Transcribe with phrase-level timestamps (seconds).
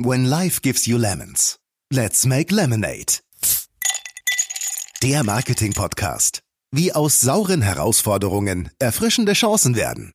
[0.00, 1.58] When life gives you lemons,
[1.92, 3.18] let's make lemonade.
[5.02, 6.38] Der Marketing-Podcast.
[6.70, 10.12] Wie aus sauren Herausforderungen erfrischende Chancen werden.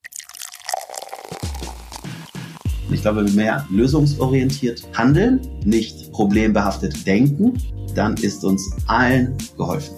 [2.91, 7.61] Ich glaube, wenn wir mehr lösungsorientiert handeln, nicht problembehaftet denken,
[7.93, 9.97] dann ist uns allen geholfen.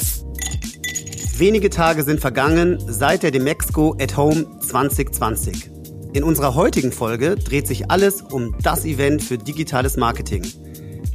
[1.37, 5.74] Wenige Tage sind vergangen seit der Demexco at Home 2020.
[6.15, 10.43] In unserer heutigen Folge dreht sich alles um das Event für digitales Marketing.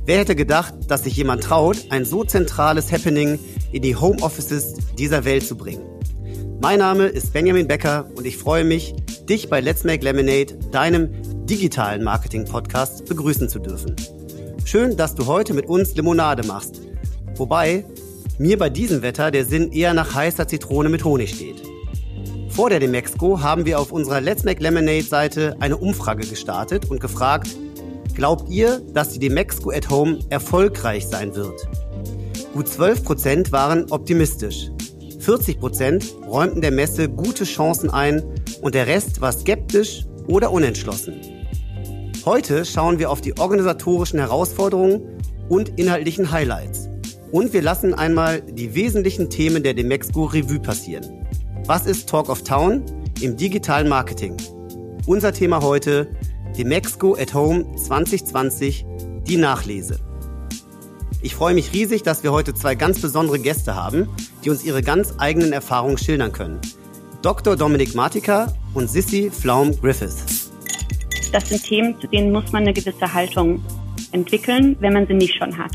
[0.05, 3.39] Wer hätte gedacht, dass sich jemand traut, ein so zentrales Happening
[3.73, 5.87] in die Homeoffices dieser Welt zu bringen?
[6.61, 8.95] Mein Name ist Benjamin Becker und ich freue mich,
[9.27, 11.09] dich bei Let's Make Lemonade, deinem
[11.47, 13.97] digitalen Marketing-Podcast, begrüßen zu dürfen.
[14.67, 16.83] Schön, dass du heute mit uns Limonade machst.
[17.37, 17.87] Wobei
[18.37, 21.70] mir bei diesem Wetter der Sinn eher nach heißer Zitrone mit Honig steht.
[22.61, 27.01] Vor der Demexco haben wir auf unserer Let's Make Lemonade Seite eine Umfrage gestartet und
[27.01, 27.57] gefragt,
[28.15, 31.59] glaubt ihr, dass die Demexco at Home erfolgreich sein wird?
[32.53, 34.71] Gut 12 Prozent waren optimistisch.
[35.21, 38.23] 40 Prozent räumten der Messe gute Chancen ein
[38.61, 41.15] und der Rest war skeptisch oder unentschlossen.
[42.27, 46.91] Heute schauen wir auf die organisatorischen Herausforderungen und inhaltlichen Highlights.
[47.33, 51.20] Und wir lassen einmal die wesentlichen Themen der Demexco Revue passieren.
[51.67, 52.85] Was ist Talk of Town
[53.21, 54.37] im digitalen Marketing?
[55.07, 56.15] Unser Thema heute,
[56.57, 58.85] Demexco at Home 2020,
[59.29, 60.01] die Nachlese.
[61.23, 64.09] Ich freue mich riesig, dass wir heute zwei ganz besondere Gäste haben,
[64.45, 66.61] die uns ihre ganz eigenen Erfahrungen schildern können.
[67.23, 67.57] Dr.
[67.57, 70.51] Dominik Martika und Sissy Flaum-Griffiths.
[71.33, 73.63] Das sind Themen, zu denen muss man eine gewisse Haltung
[74.13, 75.73] entwickeln, wenn man sie nicht schon hat.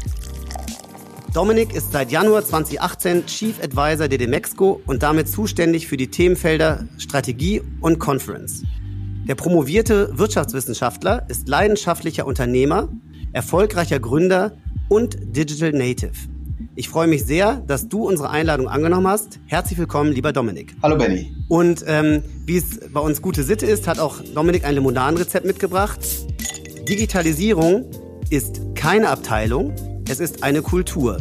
[1.35, 6.87] Dominik ist seit Januar 2018 Chief Advisor der Demexco und damit zuständig für die Themenfelder
[6.97, 8.63] Strategie und Conference.
[9.27, 12.87] Der promovierte Wirtschaftswissenschaftler ist leidenschaftlicher Unternehmer,
[13.33, 14.53] erfolgreicher Gründer
[14.87, 16.13] und Digital Native.
[16.73, 19.41] Ich freue mich sehr, dass du unsere Einladung angenommen hast.
[19.47, 20.73] Herzlich willkommen, lieber Dominik.
[20.81, 21.35] Hallo Benny.
[21.49, 25.99] Und ähm, wie es bei uns gute Sitte ist, hat auch Dominik ein Limonadenrezept mitgebracht.
[26.87, 27.83] Digitalisierung
[28.29, 29.75] ist keine Abteilung,
[30.07, 31.17] es ist eine Kultur.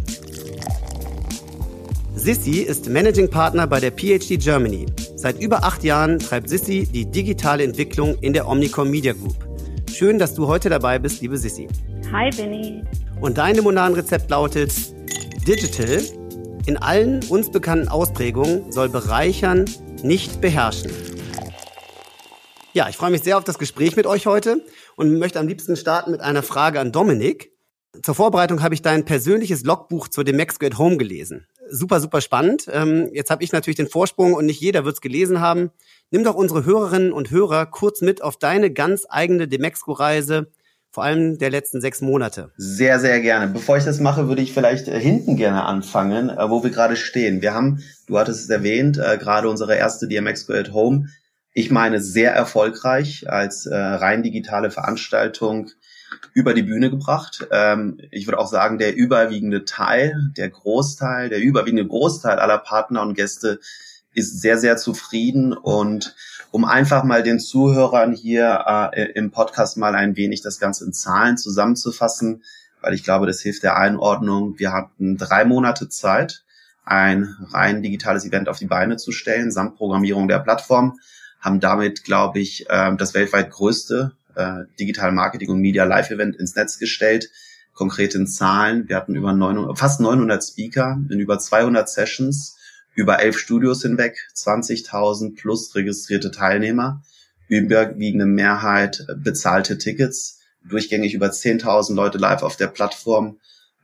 [2.14, 4.86] Sissy ist Managing Partner bei der PhD Germany.
[5.16, 9.36] Seit über acht Jahren treibt Sissy die digitale Entwicklung in der Omnicom Media Group.
[9.90, 11.68] Schön, dass du heute dabei bist, liebe Sissy.
[12.12, 12.82] Hi, Benny.
[13.20, 14.72] Und dein Limonadenrezept lautet
[15.46, 16.02] Digital
[16.66, 19.64] in allen uns bekannten Ausprägungen soll bereichern,
[20.02, 20.90] nicht beherrschen.
[22.72, 24.64] Ja, ich freue mich sehr auf das Gespräch mit euch heute
[24.96, 27.53] und möchte am liebsten starten mit einer Frage an Dominik.
[28.02, 31.46] Zur Vorbereitung habe ich dein persönliches Logbuch zur Demexco at Home gelesen.
[31.70, 32.68] Super, super spannend.
[32.70, 35.70] Ähm, jetzt habe ich natürlich den Vorsprung und nicht jeder wird es gelesen haben.
[36.10, 40.50] Nimm doch unsere Hörerinnen und Hörer kurz mit auf deine ganz eigene Demexco-Reise,
[40.90, 42.50] vor allem der letzten sechs Monate.
[42.56, 43.52] Sehr, sehr gerne.
[43.52, 46.96] Bevor ich das mache, würde ich vielleicht äh, hinten gerne anfangen, äh, wo wir gerade
[46.96, 47.42] stehen.
[47.42, 51.08] Wir haben, du hattest es erwähnt, äh, gerade unsere erste DMXco at Home.
[51.52, 55.70] Ich meine, sehr erfolgreich als rein digitale Veranstaltung
[56.32, 57.46] über die Bühne gebracht.
[57.50, 63.02] Ähm, ich würde auch sagen, der überwiegende Teil, der Großteil, der überwiegende Großteil aller Partner
[63.02, 63.60] und Gäste
[64.14, 66.14] ist sehr, sehr zufrieden und
[66.50, 70.92] um einfach mal den Zuhörern hier äh, im Podcast mal ein wenig das Ganze in
[70.92, 72.44] Zahlen zusammenzufassen,
[72.80, 74.58] weil ich glaube, das hilft der Einordnung.
[74.58, 76.44] Wir hatten drei Monate Zeit,
[76.84, 80.98] ein rein digitales Event auf die Beine zu stellen, samt Programmierung der Plattform,
[81.40, 86.36] haben damit, glaube ich, äh, das weltweit größte äh, Digital Marketing und Media Live Event
[86.36, 87.30] ins Netz gestellt.
[87.74, 88.88] Konkret Zahlen.
[88.88, 92.56] Wir hatten über 900, fast 900 Speaker in über 200 Sessions,
[92.94, 97.02] über elf Studios hinweg, 20.000 plus registrierte Teilnehmer,
[97.48, 103.38] überwiegende Mehrheit bezahlte Tickets, durchgängig über 10.000 Leute live auf der Plattform,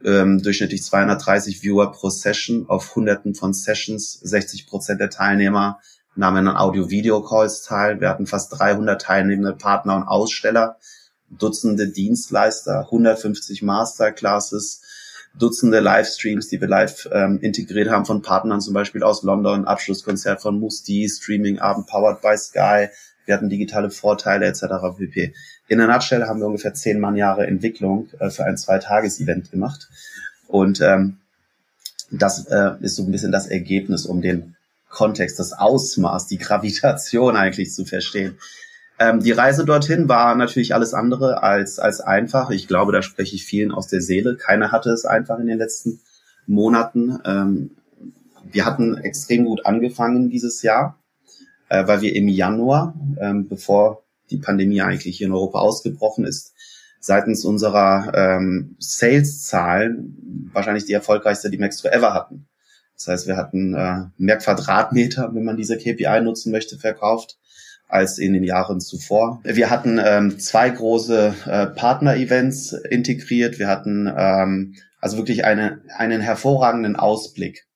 [0.04, 5.80] ähm, durchschnittlich 230 Viewer pro Session auf hunderten von Sessions, 60 Prozent der Teilnehmer
[6.20, 8.00] nahmen an Audio-Video-Calls teil.
[8.00, 10.76] Wir hatten fast 300 teilnehmende Partner und Aussteller,
[11.30, 14.82] Dutzende Dienstleister, 150 Masterclasses,
[15.38, 20.42] Dutzende Livestreams, die wir live ähm, integriert haben von Partnern, zum Beispiel aus London, Abschlusskonzert
[20.42, 22.88] von Musti, Streaming-Abend powered by Sky.
[23.24, 24.64] Wir hatten digitale Vorteile etc.
[24.98, 25.32] pp.
[25.68, 29.88] In der Nutshell haben wir ungefähr zehn Mann Jahre Entwicklung äh, für ein Zweitages-Event gemacht.
[30.48, 31.18] Und ähm,
[32.10, 34.56] das äh, ist so ein bisschen das Ergebnis, um den
[34.90, 38.36] Kontext, das Ausmaß, die Gravitation eigentlich zu verstehen.
[38.98, 42.50] Ähm, die Reise dorthin war natürlich alles andere als, als einfach.
[42.50, 44.36] Ich glaube, da spreche ich vielen aus der Seele.
[44.36, 46.00] Keiner hatte es einfach in den letzten
[46.46, 47.18] Monaten.
[47.24, 47.70] Ähm,
[48.52, 50.98] wir hatten extrem gut angefangen dieses Jahr,
[51.68, 56.52] äh, weil wir im Januar, ähm, bevor die Pandemie eigentlich hier in Europa ausgebrochen ist,
[57.00, 62.46] seitens unserer ähm, Sales-Zahlen wahrscheinlich die erfolgreichste, die Max ever hatten.
[63.00, 67.38] Das heißt, wir hatten äh, mehr Quadratmeter, wenn man diese KPI nutzen möchte, verkauft
[67.88, 69.40] als in den Jahren zuvor.
[69.42, 73.58] Wir hatten ähm, zwei große äh, Partner-Events integriert.
[73.58, 77.66] Wir hatten ähm, also wirklich eine, einen hervorragenden Ausblick.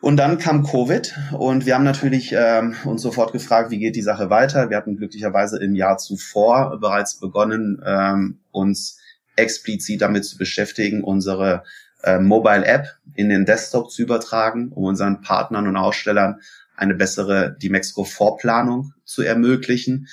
[0.00, 4.02] Und dann kam Covid und wir haben natürlich ähm, uns sofort gefragt, wie geht die
[4.02, 4.68] Sache weiter.
[4.68, 8.98] Wir hatten glücklicherweise im Jahr zuvor bereits begonnen, ähm, uns
[9.36, 11.62] explizit damit zu beschäftigen, unsere
[12.04, 16.40] äh, Mobile App in den Desktop zu übertragen, um unseren Partnern und Ausstellern
[16.76, 20.08] eine bessere Dimexco Vorplanung zu ermöglichen.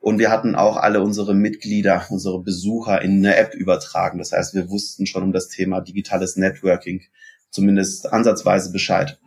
[0.00, 4.18] Und wir hatten auch alle unsere Mitglieder, unsere Besucher in eine App übertragen.
[4.18, 7.02] Das heißt, wir wussten schon um das Thema digitales Networking
[7.50, 9.18] zumindest ansatzweise Bescheid.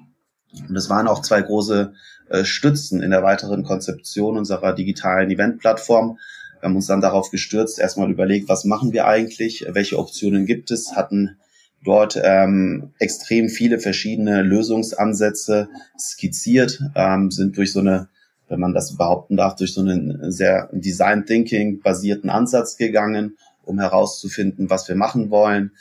[0.67, 1.93] Und das waren auch zwei große
[2.29, 6.17] äh, Stützen in der weiteren Konzeption unserer digitalen Eventplattform.
[6.59, 10.71] Wir haben uns dann darauf gestürzt, erstmal überlegt, was machen wir eigentlich, welche Optionen gibt
[10.71, 11.37] es, hatten
[11.85, 18.09] dort ähm, extrem viele verschiedene Lösungsansätze skizziert, ähm, sind durch so eine,
[18.49, 23.79] wenn man das behaupten darf, durch so einen sehr Design Thinking basierten Ansatz gegangen, um
[23.79, 25.71] herauszufinden, was wir machen wollen.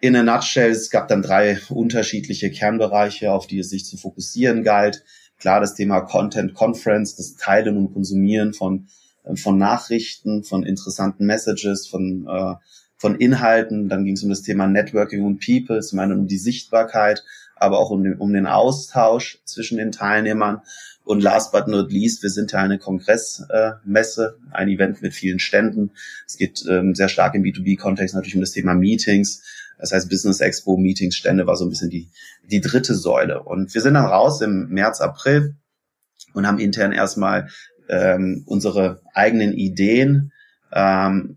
[0.00, 4.62] In a nutshell, es gab dann drei unterschiedliche Kernbereiche, auf die es sich zu fokussieren
[4.62, 5.02] galt.
[5.38, 8.88] Klar, das Thema Content Conference, das Teilen und Konsumieren von,
[9.36, 12.54] von Nachrichten, von interessanten Messages, von äh,
[13.04, 13.90] von Inhalten.
[13.90, 17.22] Dann ging es um das Thema Networking und People, zum einen um die Sichtbarkeit,
[17.54, 20.62] aber auch um den, um den Austausch zwischen den Teilnehmern.
[21.04, 25.38] Und last but not least, wir sind ja eine Kongressmesse, äh, ein Event mit vielen
[25.38, 25.90] Ständen.
[26.26, 29.42] Es geht ähm, sehr stark im B2B-Kontext natürlich um das Thema Meetings.
[29.78, 32.08] Das heißt, Business Expo, Meetings, Stände war so ein bisschen die,
[32.50, 33.42] die dritte Säule.
[33.42, 35.56] Und wir sind dann raus im März, April
[36.32, 37.50] und haben intern erstmal
[37.86, 40.32] ähm, unsere eigenen Ideen
[40.72, 41.36] ähm,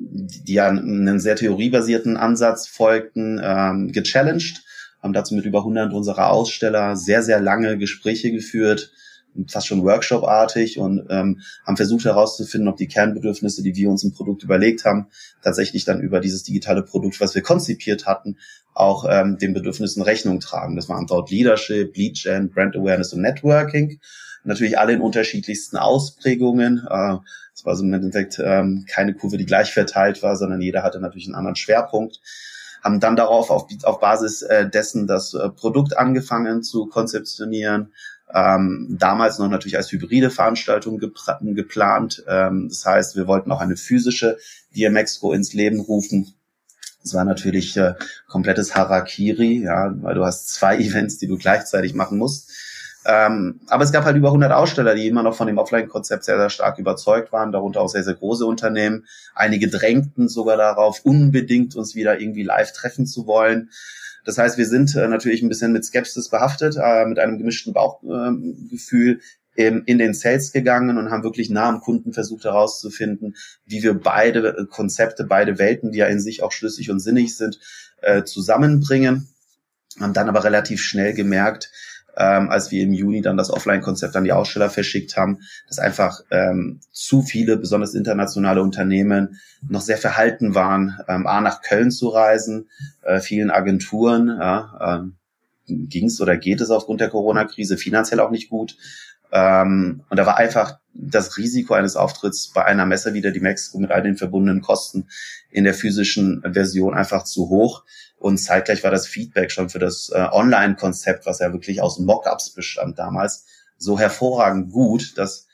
[0.00, 4.62] die ja einen sehr theoriebasierten Ansatz folgten, ähm, gechallenged,
[5.02, 8.92] haben dazu mit über 100 unserer Aussteller sehr, sehr lange Gespräche geführt,
[9.48, 14.12] fast schon Workshop-artig und ähm, haben versucht herauszufinden, ob die Kernbedürfnisse, die wir uns im
[14.12, 15.06] Produkt überlegt haben,
[15.42, 18.38] tatsächlich dann über dieses digitale Produkt, was wir konzipiert hatten,
[18.74, 20.76] auch ähm, den Bedürfnissen Rechnung tragen.
[20.76, 24.00] Das waren dort Leadership, Lead Gen, Brand Awareness und Networking.
[24.42, 26.86] Natürlich alle in unterschiedlichsten Ausprägungen.
[26.88, 27.16] Äh,
[27.60, 30.98] es war so im Endeffekt ähm, keine Kurve, die gleich verteilt war, sondern jeder hatte
[30.98, 32.20] natürlich einen anderen Schwerpunkt.
[32.82, 37.92] Haben dann darauf auf, auf Basis äh, dessen das äh, Produkt angefangen zu konzeptionieren.
[38.32, 42.24] Ähm, damals noch natürlich als hybride Veranstaltung geplant.
[42.26, 44.38] Ähm, das heißt, wir wollten auch eine physische
[44.74, 46.32] DMX-Go ins Leben rufen.
[47.02, 47.92] Das war natürlich äh,
[48.26, 52.50] komplettes Harakiri, ja, weil du hast zwei Events, die du gleichzeitig machen musst.
[53.06, 56.36] Ähm, aber es gab halt über 100 Aussteller, die immer noch von dem Offline-Konzept sehr,
[56.36, 59.06] sehr stark überzeugt waren, darunter auch sehr, sehr große Unternehmen.
[59.34, 63.70] Einige drängten sogar darauf, unbedingt uns wieder irgendwie live treffen zu wollen.
[64.24, 67.72] Das heißt, wir sind äh, natürlich ein bisschen mit Skepsis behaftet, äh, mit einem gemischten
[67.72, 69.20] Bauchgefühl
[69.56, 73.94] ähm, in den Sales gegangen und haben wirklich nah am Kunden versucht herauszufinden, wie wir
[73.94, 77.58] beide Konzepte, beide Welten, die ja in sich auch schlüssig und sinnig sind,
[78.02, 79.28] äh, zusammenbringen.
[79.98, 81.72] Haben dann aber relativ schnell gemerkt,
[82.16, 86.20] ähm, als wir im Juni dann das Offline-Konzept an die Aussteller verschickt haben, dass einfach
[86.30, 92.08] ähm, zu viele, besonders internationale Unternehmen, noch sehr verhalten waren, ähm, A nach Köln zu
[92.08, 92.68] reisen,
[93.02, 95.16] äh, vielen Agenturen, ja, ähm,
[95.66, 98.76] ging es oder geht es aufgrund der Corona-Krise finanziell auch nicht gut.
[99.32, 103.78] Ähm, und da war einfach das Risiko eines Auftritts bei einer Messe wie der Dimexco
[103.78, 105.08] mit all den verbundenen Kosten
[105.50, 107.84] in der physischen Version einfach zu hoch.
[108.16, 112.50] Und zeitgleich war das Feedback schon für das äh, Online-Konzept, was ja wirklich aus Mockups
[112.50, 113.46] bestand damals,
[113.78, 115.46] so hervorragend gut, dass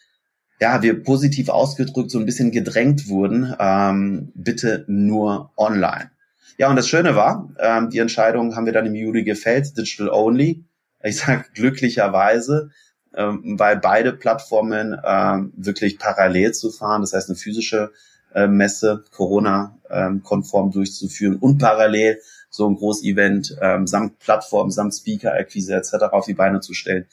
[0.60, 6.10] ja, wir positiv ausgedrückt so ein bisschen gedrängt wurden, ähm, bitte nur online.
[6.58, 10.08] Ja, und das Schöne war, ähm, die Entscheidung haben wir dann im Juli gefällt, digital
[10.08, 10.64] only.
[11.02, 12.70] Ich sage glücklicherweise,
[13.16, 17.92] ähm, weil beide Plattformen ähm, wirklich parallel zu fahren, das heißt eine physische
[18.34, 22.20] äh, Messe Corona-konform ähm, durchzuführen und parallel
[22.50, 25.94] so ein Groß-Event ähm, samt Plattform, samt Speaker-Akquise etc.
[26.12, 27.06] auf die Beine zu stellen,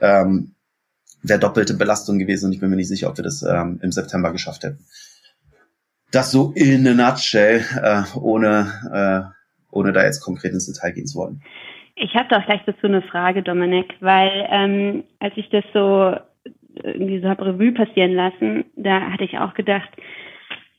[0.00, 0.54] ähm,
[1.22, 3.92] wäre doppelte Belastung gewesen und ich bin mir nicht sicher, ob wir das ähm, im
[3.92, 4.84] September geschafft hätten.
[6.10, 9.36] Das so in a nutshell, äh, ohne, äh,
[9.70, 11.42] ohne da jetzt konkret ins Detail gehen zu wollen.
[11.96, 16.14] Ich habe doch gleich dazu eine Frage, Dominik, weil ähm, als ich das so
[16.82, 19.88] irgendwie so habe Revue passieren lassen, da hatte ich auch gedacht,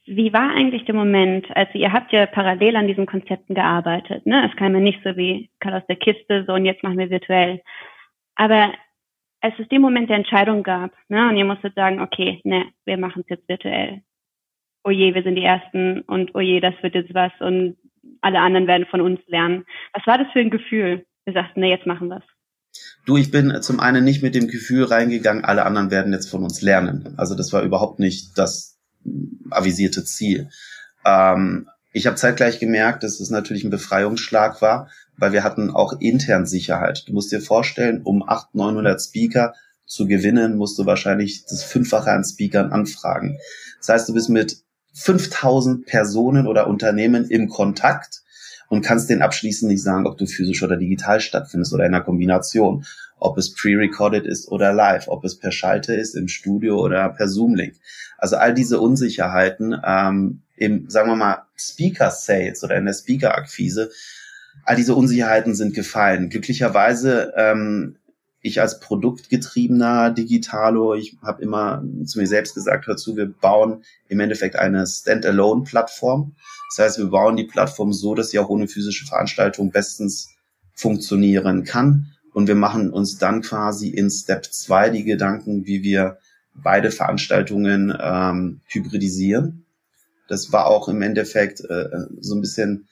[0.06, 1.46] wie war eigentlich der Moment?
[1.56, 4.26] Also ihr habt ja parallel an diesen Konzepten gearbeitet.
[4.26, 4.48] Ne?
[4.50, 7.10] Es kam ja nicht so wie Karl aus der Kiste, so und jetzt machen wir
[7.10, 7.62] virtuell.
[8.36, 8.72] Aber
[9.42, 12.98] als es den Moment der Entscheidung gab, ne, und ihr musstet sagen, okay, ne, wir
[12.98, 14.02] machen es jetzt virtuell.
[14.84, 17.76] oh je, wir sind die Ersten und oh je, das wird jetzt was und
[18.22, 19.66] alle anderen werden von uns lernen.
[19.94, 21.06] Was war das für ein Gefühl?
[21.34, 22.24] Sagten, nee, jetzt machen wir's.
[23.05, 26.43] Du, ich bin zum einen nicht mit dem Gefühl reingegangen, alle anderen werden jetzt von
[26.43, 27.13] uns lernen.
[27.17, 28.77] Also das war überhaupt nicht das
[29.50, 30.50] avisierte Ziel.
[31.05, 36.00] Ähm, ich habe zeitgleich gemerkt, dass es natürlich ein Befreiungsschlag war, weil wir hatten auch
[36.00, 37.05] intern Sicherheit.
[37.07, 39.53] Du musst dir vorstellen, um 800, 900 Speaker
[39.86, 43.39] zu gewinnen, musst du wahrscheinlich das Fünffache an Speakern anfragen.
[43.79, 44.57] Das heißt, du bist mit
[44.93, 48.22] 5000 Personen oder Unternehmen im Kontakt
[48.70, 52.04] und kannst den abschließend nicht sagen, ob du physisch oder digital stattfindest oder in einer
[52.04, 52.86] Kombination,
[53.20, 57.28] ob es pre-recorded ist oder live, ob es per Schalte ist im Studio oder per
[57.28, 57.76] Zoom-Link.
[58.18, 63.92] Also all diese Unsicherheiten ähm, im, sagen wir mal, Speaker-Sales oder in der Speaker-Akquise,
[64.64, 66.30] all diese Unsicherheiten sind gefallen.
[66.30, 67.97] Glücklicherweise ähm,
[68.48, 73.84] ich als produktgetriebener Digitalo, ich habe immer zu mir selbst gesagt, hör zu, wir bauen
[74.08, 76.36] im Endeffekt eine Standalone-Plattform.
[76.70, 80.30] Das heißt, wir bauen die Plattform so, dass sie auch ohne physische Veranstaltung bestens
[80.74, 82.13] funktionieren kann.
[82.34, 86.18] Und wir machen uns dann quasi in Step 2 die Gedanken, wie wir
[86.54, 89.66] beide Veranstaltungen ähm, hybridisieren.
[90.27, 91.89] Das war auch im Endeffekt äh,
[92.20, 92.88] so ein bisschen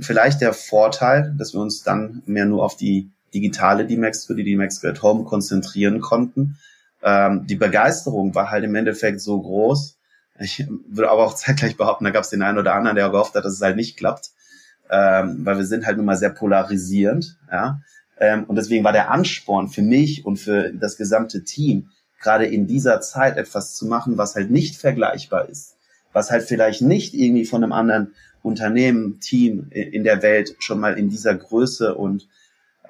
[0.00, 4.44] vielleicht der Vorteil, dass wir uns dann mehr nur auf die digitale D-Max für die
[4.44, 6.58] D-Max at Home konzentrieren konnten.
[7.02, 9.98] Ähm, die Begeisterung war halt im Endeffekt so groß.
[10.38, 13.34] Ich würde aber auch zeitgleich behaupten, da gab es den einen oder anderen, der gehofft
[13.34, 14.30] hat, dass es halt nicht klappt,
[14.90, 17.38] ähm, weil wir sind halt nun mal sehr polarisierend.
[17.50, 17.80] Ja?
[18.18, 22.66] Ähm, und deswegen war der Ansporn für mich und für das gesamte Team, gerade in
[22.66, 25.76] dieser Zeit etwas zu machen, was halt nicht vergleichbar ist,
[26.12, 30.98] was halt vielleicht nicht irgendwie von einem anderen Unternehmen, Team in der Welt schon mal
[30.98, 32.28] in dieser Größe und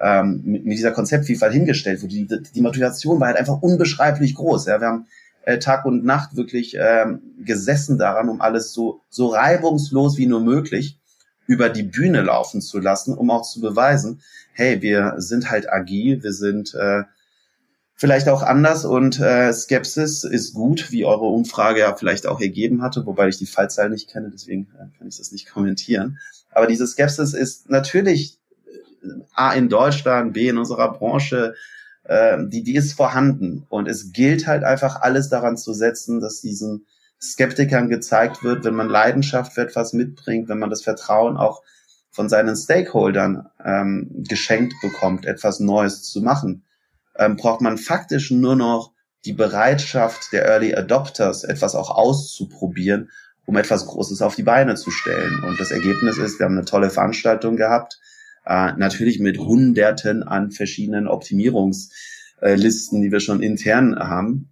[0.03, 2.13] ähm, mit, mit dieser Konzeptvielfalt hingestellt wurde.
[2.13, 4.65] Die, die Motivation war halt einfach unbeschreiblich groß.
[4.65, 4.81] Ja.
[4.81, 5.07] Wir haben
[5.45, 10.41] äh, Tag und Nacht wirklich ähm, gesessen daran, um alles so, so reibungslos wie nur
[10.41, 10.99] möglich
[11.47, 14.21] über die Bühne laufen zu lassen, um auch zu beweisen,
[14.53, 17.03] hey, wir sind halt agil, wir sind äh,
[17.95, 22.81] vielleicht auch anders und äh, Skepsis ist gut, wie eure Umfrage ja vielleicht auch ergeben
[22.81, 26.19] hatte, wobei ich die Fallzahl nicht kenne, deswegen äh, kann ich das nicht kommentieren.
[26.51, 28.39] Aber diese Skepsis ist natürlich
[29.33, 31.55] A in Deutschland, B in unserer Branche,
[32.03, 33.65] äh, die, die ist vorhanden.
[33.69, 36.85] Und es gilt halt einfach alles daran zu setzen, dass diesen
[37.21, 41.61] Skeptikern gezeigt wird, wenn man Leidenschaft für etwas mitbringt, wenn man das Vertrauen auch
[42.11, 46.63] von seinen Stakeholdern ähm, geschenkt bekommt, etwas Neues zu machen,
[47.17, 48.91] ähm, braucht man faktisch nur noch
[49.25, 53.09] die Bereitschaft der Early Adopters, etwas auch auszuprobieren,
[53.45, 55.43] um etwas Großes auf die Beine zu stellen.
[55.43, 57.99] Und das Ergebnis ist, wir haben eine tolle Veranstaltung gehabt,
[58.45, 64.51] äh, natürlich mit Hunderten an verschiedenen Optimierungslisten, die wir schon intern haben.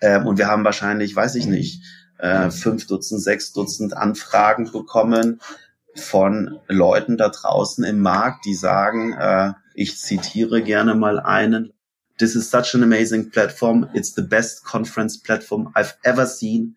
[0.00, 1.82] Ähm, und wir haben wahrscheinlich, weiß ich nicht,
[2.18, 5.40] äh, fünf Dutzend, sechs Dutzend Anfragen bekommen
[5.94, 11.72] von Leuten da draußen im Markt, die sagen, äh, ich zitiere gerne mal einen,
[12.18, 13.88] This is such an amazing platform.
[13.94, 16.76] It's the best conference platform I've ever seen.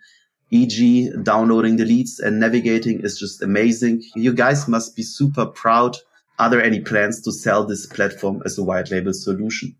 [0.51, 4.03] E.g., downloading the leads and navigating is just amazing.
[4.15, 5.98] You guys must be super proud
[6.38, 9.78] Are there any plans to sell this platform as a white label solution?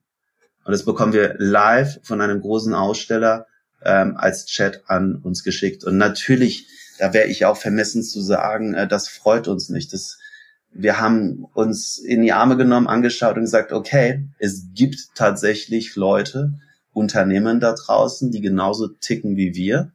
[0.66, 3.48] Und das bekommen wir live von einem großen Aussteller
[3.84, 5.84] ähm, als Chat an uns geschickt.
[5.84, 6.68] Und natürlich,
[7.00, 9.92] da wäre ich auch vermessen zu sagen, äh, das freut uns nicht.
[9.94, 10.20] Das,
[10.72, 16.54] wir haben uns in die Arme genommen, angeschaut und gesagt, okay, es gibt tatsächlich Leute,
[16.94, 19.92] Unternehmen da draußen, die genauso ticken wie wir.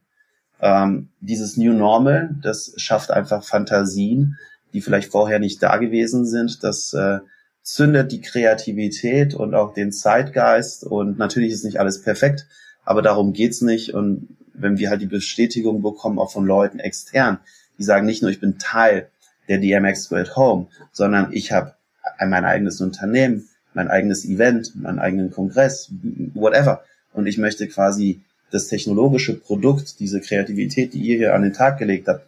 [0.61, 4.37] Ähm, dieses New Normal, das schafft einfach Fantasien,
[4.73, 6.63] die vielleicht vorher nicht da gewesen sind.
[6.63, 7.19] Das äh,
[7.63, 10.83] zündet die Kreativität und auch den Zeitgeist.
[10.83, 12.47] Und natürlich ist nicht alles perfekt,
[12.83, 13.93] aber darum geht's nicht.
[13.93, 17.39] Und wenn wir halt die Bestätigung bekommen, auch von Leuten extern,
[17.77, 19.09] die sagen nicht nur, ich bin Teil
[19.47, 21.73] der DMX at Home, sondern ich habe
[22.19, 25.91] mein eigenes Unternehmen, mein eigenes Event, meinen eigenen Kongress,
[26.33, 26.83] whatever.
[27.13, 28.21] Und ich möchte quasi
[28.51, 32.25] das technologische Produkt, diese Kreativität, die ihr hier an den Tag gelegt habt,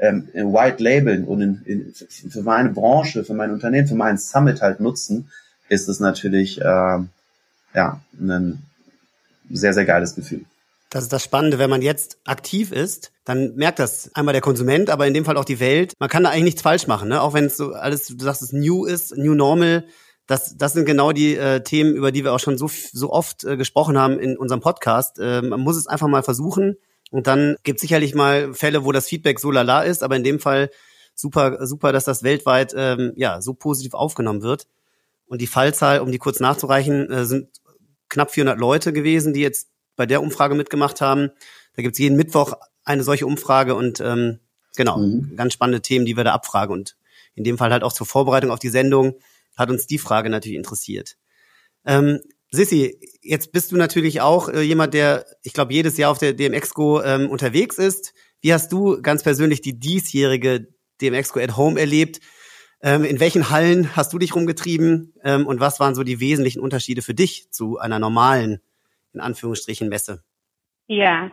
[0.00, 1.94] ähm, White Labeln und in, in,
[2.30, 5.30] für meine Branche, für mein Unternehmen, für meinen Summit halt nutzen,
[5.68, 6.98] ist es natürlich äh,
[7.74, 8.62] ja ein
[9.50, 10.44] sehr, sehr geiles Gefühl.
[10.88, 14.90] Das ist das Spannende, wenn man jetzt aktiv ist, dann merkt das einmal der Konsument,
[14.90, 15.92] aber in dem Fall auch die Welt.
[16.00, 17.20] Man kann da eigentlich nichts falsch machen, ne?
[17.20, 19.84] Auch wenn es so alles, du sagst, es new ist, new normal.
[20.26, 23.44] Das, das sind genau die äh, Themen, über die wir auch schon so, so oft
[23.44, 25.18] äh, gesprochen haben in unserem Podcast.
[25.20, 26.76] Äh, man muss es einfach mal versuchen
[27.10, 30.40] und dann gibt sicherlich mal Fälle, wo das Feedback so lala ist, aber in dem
[30.40, 30.70] Fall
[31.14, 34.66] super, super, dass das weltweit ähm, ja so positiv aufgenommen wird.
[35.26, 37.48] Und die Fallzahl, um die kurz nachzureichen, äh, sind
[38.08, 41.30] knapp 400 Leute gewesen, die jetzt bei der Umfrage mitgemacht haben.
[41.76, 44.40] Da gibt's jeden Mittwoch eine solche Umfrage und ähm,
[44.76, 45.36] genau, mhm.
[45.36, 46.72] ganz spannende Themen, die wir da abfragen.
[46.72, 46.96] Und
[47.34, 49.14] in dem Fall halt auch zur Vorbereitung auf die Sendung
[49.56, 51.16] hat uns die Frage natürlich interessiert.
[51.84, 56.18] Ähm, Sissi, jetzt bist du natürlich auch äh, jemand, der, ich glaube, jedes Jahr auf
[56.18, 58.12] der DMX-Go ähm, unterwegs ist.
[58.40, 60.66] Wie hast du ganz persönlich die diesjährige
[61.00, 62.20] DMX-Go at Home erlebt?
[62.82, 65.14] Ähm, in welchen Hallen hast du dich rumgetrieben?
[65.22, 68.60] Ähm, und was waren so die wesentlichen Unterschiede für dich zu einer normalen,
[69.12, 70.24] in Anführungsstrichen, Messe?
[70.88, 71.30] Ja,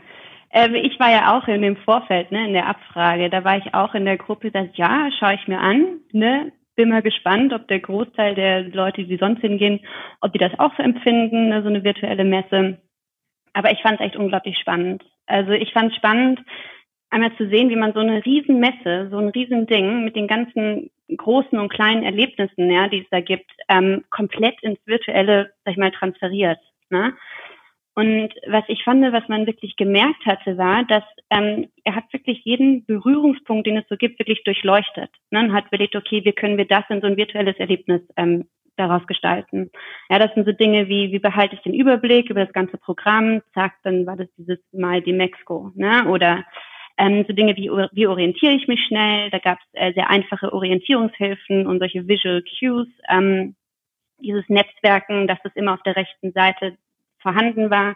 [0.51, 3.29] ähm, ich war ja auch in dem Vorfeld, ne, in der Abfrage.
[3.29, 6.89] Da war ich auch in der Gruppe, das ja, schaue ich mir an, ne, bin
[6.89, 9.81] mal gespannt, ob der Großteil der Leute, die sonst hingehen,
[10.21, 12.77] ob die das auch so empfinden, ne, so eine virtuelle Messe.
[13.51, 15.03] Aber ich fand es echt unglaublich spannend.
[15.25, 16.39] Also ich fand es spannend,
[17.09, 21.57] einmal zu sehen, wie man so eine Riesenmesse, so ein Riesending mit den ganzen großen
[21.57, 25.91] und kleinen Erlebnissen, ja, die es da gibt, ähm, komplett ins Virtuelle, sag ich mal,
[25.91, 26.59] transferiert.
[26.89, 27.13] Ne?
[27.97, 32.41] Und was ich fand, was man wirklich gemerkt hatte, war, dass ähm, er hat wirklich
[32.43, 35.09] jeden Berührungspunkt, den es so gibt, wirklich durchleuchtet.
[35.31, 35.39] Ne?
[35.39, 39.07] Und hat überlegt, okay, wie können wir das in so ein virtuelles Erlebnis ähm, daraus
[39.07, 39.71] gestalten?
[40.11, 43.41] Ja, das sind so Dinge wie, wie behalte ich den Überblick über das ganze Programm?
[43.55, 45.71] Zack, dann war das dieses Mal die Mexiko.
[45.73, 46.07] Ne?
[46.07, 46.45] Oder
[46.99, 49.31] ähm, so Dinge wie, wie orientiere ich mich schnell?
[49.31, 52.89] Da gab es äh, sehr einfache Orientierungshilfen und solche Visual Cues.
[53.09, 53.55] Ähm,
[54.19, 56.77] dieses Netzwerken, dass es immer auf der rechten Seite
[57.27, 57.95] vorhanden war.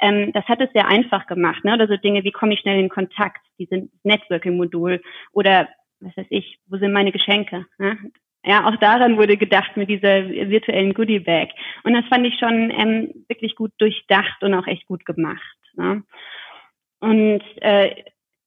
[0.00, 1.64] Ähm, das hat es sehr einfach gemacht.
[1.64, 1.74] Ne?
[1.74, 5.00] Oder so Dinge wie komme ich schnell in Kontakt, dieses Networking-Modul
[5.32, 5.68] oder
[6.00, 7.66] was weiß ich, wo sind meine Geschenke?
[7.78, 7.96] Ne?
[8.44, 11.50] Ja, auch daran wurde gedacht mit dieser virtuellen Goodie Bag.
[11.82, 15.56] Und das fand ich schon ähm, wirklich gut durchdacht und auch echt gut gemacht.
[15.74, 16.02] Ne?
[17.00, 17.94] Und äh,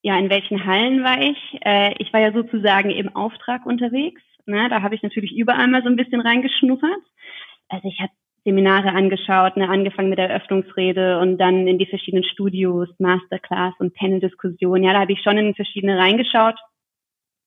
[0.04, 1.38] ja, in welchen Hallen war ich?
[1.66, 4.22] Äh, ich war ja sozusagen im Auftrag unterwegs.
[4.46, 4.70] Ne?
[4.70, 7.02] Da habe ich natürlich überall mal so ein bisschen reingeschnuppert.
[7.70, 8.12] Also ich habe
[8.48, 13.94] Seminare angeschaut, ne, angefangen mit der Eröffnungsrede und dann in die verschiedenen Studios, Masterclass und
[13.94, 14.84] Panel-Diskussion.
[14.84, 16.56] Ja, da habe ich schon in verschiedene reingeschaut.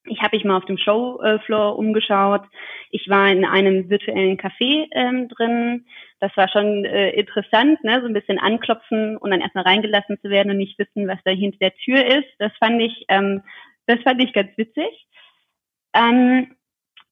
[0.04, 2.42] Ich habe mich mal auf dem Showfloor umgeschaut.
[2.90, 5.86] Ich war in einem virtuellen Café ähm, drin.
[6.18, 8.00] Das war schon äh, interessant, ne?
[8.02, 11.30] so ein bisschen anklopfen und dann erstmal reingelassen zu werden und nicht wissen, was da
[11.30, 12.28] hinter der Tür ist.
[12.38, 13.42] Das fand ich, ähm,
[13.86, 15.06] das fand ich ganz witzig.
[15.94, 16.54] Ähm,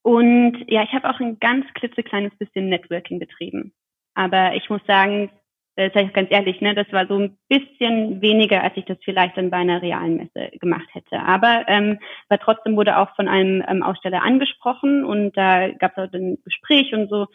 [0.03, 3.73] und ja, ich habe auch ein ganz klitzekleines bisschen Networking betrieben.
[4.19, 5.31] Aber ich muss sagen,
[5.77, 8.99] das sage ich ganz ehrlich, ne, das war so ein bisschen weniger, als ich das
[9.05, 11.21] vielleicht dann bei einer realen Messe gemacht hätte.
[11.21, 16.09] Aber ähm, aber trotzdem wurde auch von einem ähm, Aussteller angesprochen und da gab es
[16.09, 17.29] auch ein Gespräch und so,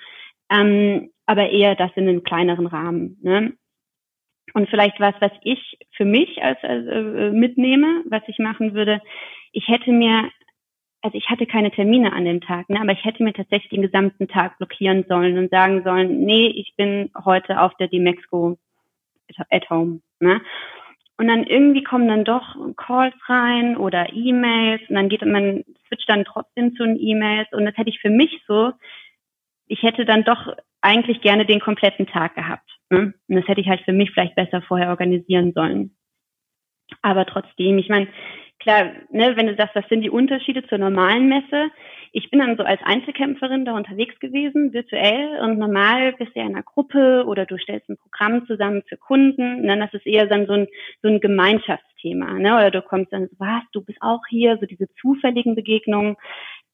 [0.51, 3.17] ähm, aber eher das in einem kleineren Rahmen.
[3.23, 3.53] Ne?
[4.53, 8.99] Und vielleicht was, was ich für mich als, als äh, mitnehme, was ich machen würde,
[9.53, 10.29] ich hätte mir
[11.03, 13.81] also ich hatte keine Termine an dem Tag, ne, aber ich hätte mir tatsächlich den
[13.81, 18.57] gesamten Tag blockieren sollen und sagen sollen, nee, ich bin heute auf der Dimexco
[19.49, 19.99] at home.
[20.21, 20.41] Ne?
[21.17, 26.09] Und dann irgendwie kommen dann doch Calls rein oder E-Mails und dann geht man switcht
[26.09, 28.71] dann trotzdem zu den E-Mails und das hätte ich für mich so,
[29.67, 32.69] ich hätte dann doch eigentlich gerne den kompletten Tag gehabt.
[32.89, 33.13] Ne?
[33.27, 35.97] Und das hätte ich halt für mich vielleicht besser vorher organisieren sollen.
[37.01, 38.07] Aber trotzdem, ich meine,
[38.63, 41.69] klar, ne, wenn du sagst, was sind die Unterschiede zur normalen Messe?
[42.11, 46.45] Ich bin dann so als Einzelkämpferin da unterwegs gewesen, virtuell und normal bist du ja
[46.45, 49.61] in einer Gruppe oder du stellst ein Programm zusammen für Kunden.
[49.61, 50.67] Und dann das ist eher dann so ein,
[51.01, 52.55] so ein Gemeinschaftsthema, ne?
[52.55, 56.15] Oder du kommst dann so, was, du bist auch hier, so diese zufälligen Begegnungen.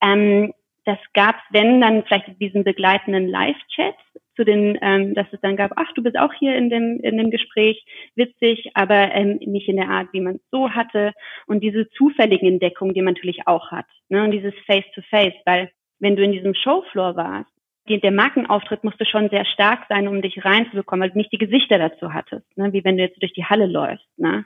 [0.01, 0.53] Ähm,
[0.89, 3.95] das gab es, wenn, dann vielleicht diesen begleitenden Live-Chat
[4.35, 7.17] zu den, ähm, dass es dann gab, ach, du bist auch hier in dem, in
[7.17, 7.83] dem Gespräch,
[8.15, 11.13] witzig, aber ähm, nicht in der Art, wie man es so hatte.
[11.45, 13.85] Und diese zufälligen Entdeckungen, die man natürlich auch hat.
[14.07, 14.23] Ne?
[14.23, 17.51] Und dieses Face-to-Face, -face, weil wenn du in diesem Showfloor warst,
[17.87, 21.37] die, der Markenauftritt musste schon sehr stark sein, um dich reinzubekommen, weil du nicht die
[21.37, 22.71] Gesichter dazu hattest, ne?
[22.73, 24.07] wie wenn du jetzt durch die Halle läufst.
[24.17, 24.45] Ne?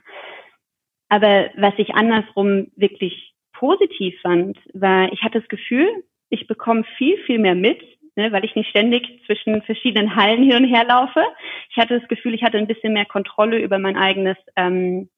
[1.08, 5.86] Aber was ich andersrum wirklich positiv fand, war, ich hatte das Gefühl,
[6.30, 7.80] ich bekomme viel, viel mehr mit,
[8.16, 11.22] ne, weil ich nicht ständig zwischen verschiedenen Hallen hin und her laufe.
[11.70, 15.08] Ich hatte das Gefühl, ich hatte ein bisschen mehr Kontrolle über mein eigenes, ähm,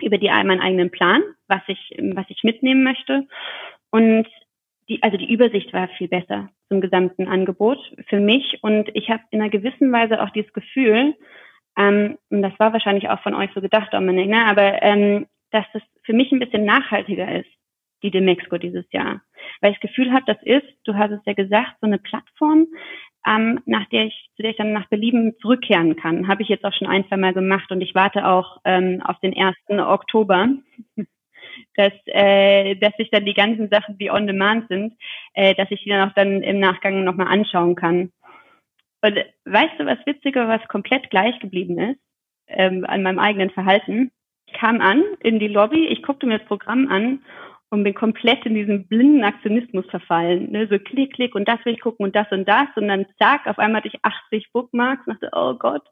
[0.00, 3.26] über die, meinen eigenen Plan, was ich, was ich mitnehmen möchte.
[3.90, 4.26] Und
[4.88, 8.58] die, also die Übersicht war viel besser zum gesamten Angebot für mich.
[8.62, 11.14] Und ich habe in einer gewissen Weise auch dieses Gefühl,
[11.76, 15.66] ähm, und das war wahrscheinlich auch von euch so gedacht, Dominik, ne, aber ähm, dass
[15.72, 17.48] das für mich ein bisschen nachhaltiger ist
[18.02, 19.22] die Demexco dieses Jahr.
[19.60, 22.66] Weil ich das Gefühl habe, das ist, du hast es ja gesagt, so eine Plattform,
[23.26, 26.28] ähm, nach der ich, zu der ich dann nach Belieben zurückkehren kann.
[26.28, 29.18] Habe ich jetzt auch schon ein, zwei Mal gemacht und ich warte auch ähm, auf
[29.20, 30.48] den ersten Oktober,
[31.76, 34.94] dass, äh, dass ich dann die ganzen Sachen, die on demand sind,
[35.34, 38.12] äh, dass ich die dann auch dann im Nachgang nochmal anschauen kann.
[39.02, 42.00] Und weißt du, was witziger, was komplett gleich geblieben ist
[42.48, 44.10] ähm, an meinem eigenen Verhalten?
[44.52, 47.24] kam an in die Lobby, ich guckte mir das Programm an
[47.72, 50.52] und bin komplett in diesen blinden Aktionismus verfallen.
[50.52, 50.68] Ne?
[50.70, 52.66] So klick, klick und das will ich gucken und das und das.
[52.76, 55.82] Und dann zack, auf einmal hatte ich 80 Bookmarks und dachte, oh Gott.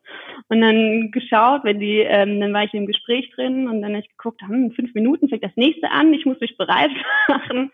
[0.49, 4.03] Und dann geschaut, wenn die, ähm, dann war ich im Gespräch drin und dann habe
[4.05, 6.90] ich geguckt, hm, fünf Minuten fängt das nächste an, ich muss mich bereit
[7.29, 7.73] machen.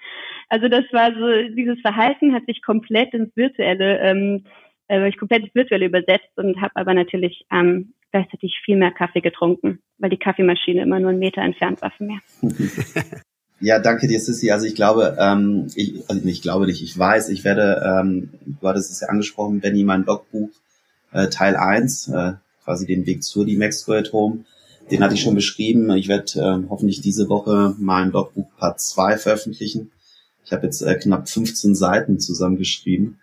[0.51, 4.45] Also das war so, dieses Verhalten hat sich komplett ins Virtuelle, ähm,
[4.87, 9.21] äh, ich komplett ins Virtuelle übersetzt und habe aber natürlich ähm, gleichzeitig viel mehr Kaffee
[9.21, 12.21] getrunken, weil die Kaffeemaschine immer nur einen Meter entfernt war von mir.
[13.59, 14.51] Ja, danke dir, Sissy.
[14.51, 18.69] Also ich glaube, ähm, ich, also ich glaube nicht, ich weiß, ich werde, ähm, du
[18.69, 20.51] hattest es ja angesprochen, Benny, mein Blogbuch
[21.12, 22.33] äh, Teil 1, äh,
[22.64, 24.45] quasi den Weg zur die Max at Home,
[24.90, 25.90] den hatte ich schon beschrieben.
[25.97, 29.90] Ich werde äh, hoffentlich diese Woche mein Blogbuch Part 2 veröffentlichen.
[30.45, 33.21] Ich habe jetzt äh, knapp 15 Seiten zusammengeschrieben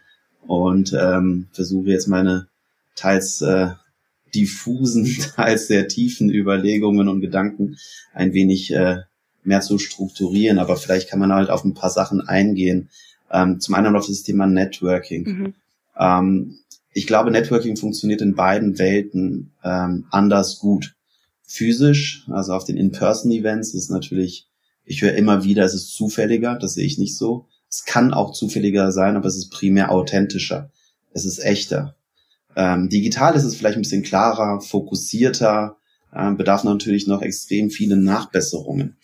[0.48, 2.48] und ähm, versuche jetzt meine
[2.96, 3.70] teils äh,
[4.34, 7.78] diffusen, teils sehr tiefen Überlegungen und Gedanken
[8.14, 9.02] ein wenig äh,
[9.46, 12.90] mehr zu strukturieren, aber vielleicht kann man halt auf ein paar Sachen eingehen.
[13.32, 15.24] Ähm, zum einen auf das Thema Networking.
[15.24, 15.54] Mhm.
[15.98, 16.58] Ähm,
[16.94, 20.96] ich glaube, Networking funktioniert in beiden Welten ähm, anders gut.
[21.46, 24.48] Physisch, also auf den In-Person-Events ist natürlich,
[24.86, 27.48] ich höre immer wieder, es ist zufälliger, das sehe ich nicht so.
[27.70, 30.70] Es kann auch zufälliger sein, aber es ist primär authentischer.
[31.14, 31.96] Es ist echter.
[32.56, 35.78] Ähm, digital ist es vielleicht ein bisschen klarer, fokussierter,
[36.14, 38.98] äh, bedarf natürlich noch extrem vielen Nachbesserungen.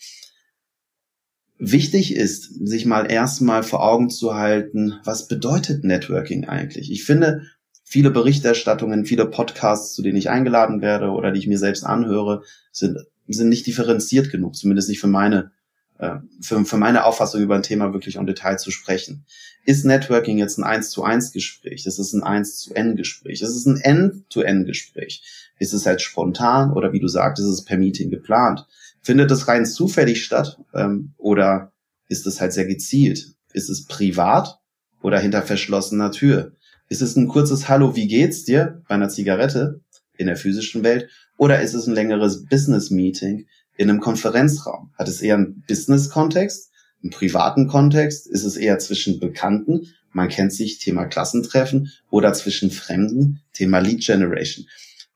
[1.62, 6.90] Wichtig ist, sich mal erstmal vor Augen zu halten, was bedeutet Networking eigentlich?
[6.90, 7.42] Ich finde,
[7.84, 12.44] viele Berichterstattungen, viele Podcasts, zu denen ich eingeladen werde oder die ich mir selbst anhöre,
[12.72, 12.96] sind,
[13.28, 15.50] sind nicht differenziert genug, zumindest nicht für meine,
[15.98, 19.26] äh, für, für meine Auffassung über ein Thema wirklich im Detail zu sprechen.
[19.66, 21.84] Ist Networking jetzt ein 1 zu 1 Gespräch?
[21.84, 23.42] Ist es ein 1 zu N Gespräch?
[23.42, 25.22] Ist es ein N zu N Gespräch?
[25.58, 28.66] Ist es halt spontan oder wie du sagst, ist es per Meeting geplant?
[29.02, 31.72] Findet es rein zufällig statt ähm, oder
[32.08, 33.34] ist es halt sehr gezielt?
[33.52, 34.58] Ist es privat
[35.02, 36.56] oder hinter verschlossener Tür?
[36.88, 39.80] Ist es ein kurzes Hallo, wie geht's dir bei einer Zigarette
[40.16, 44.92] in der physischen Welt oder ist es ein längeres Business-Meeting in einem Konferenzraum?
[44.98, 46.70] Hat es eher einen Business-Kontext,
[47.02, 48.26] einen privaten Kontext?
[48.26, 49.86] Ist es eher zwischen Bekannten?
[50.12, 54.66] Man kennt sich, Thema Klassentreffen oder zwischen Fremden, Thema Lead Generation.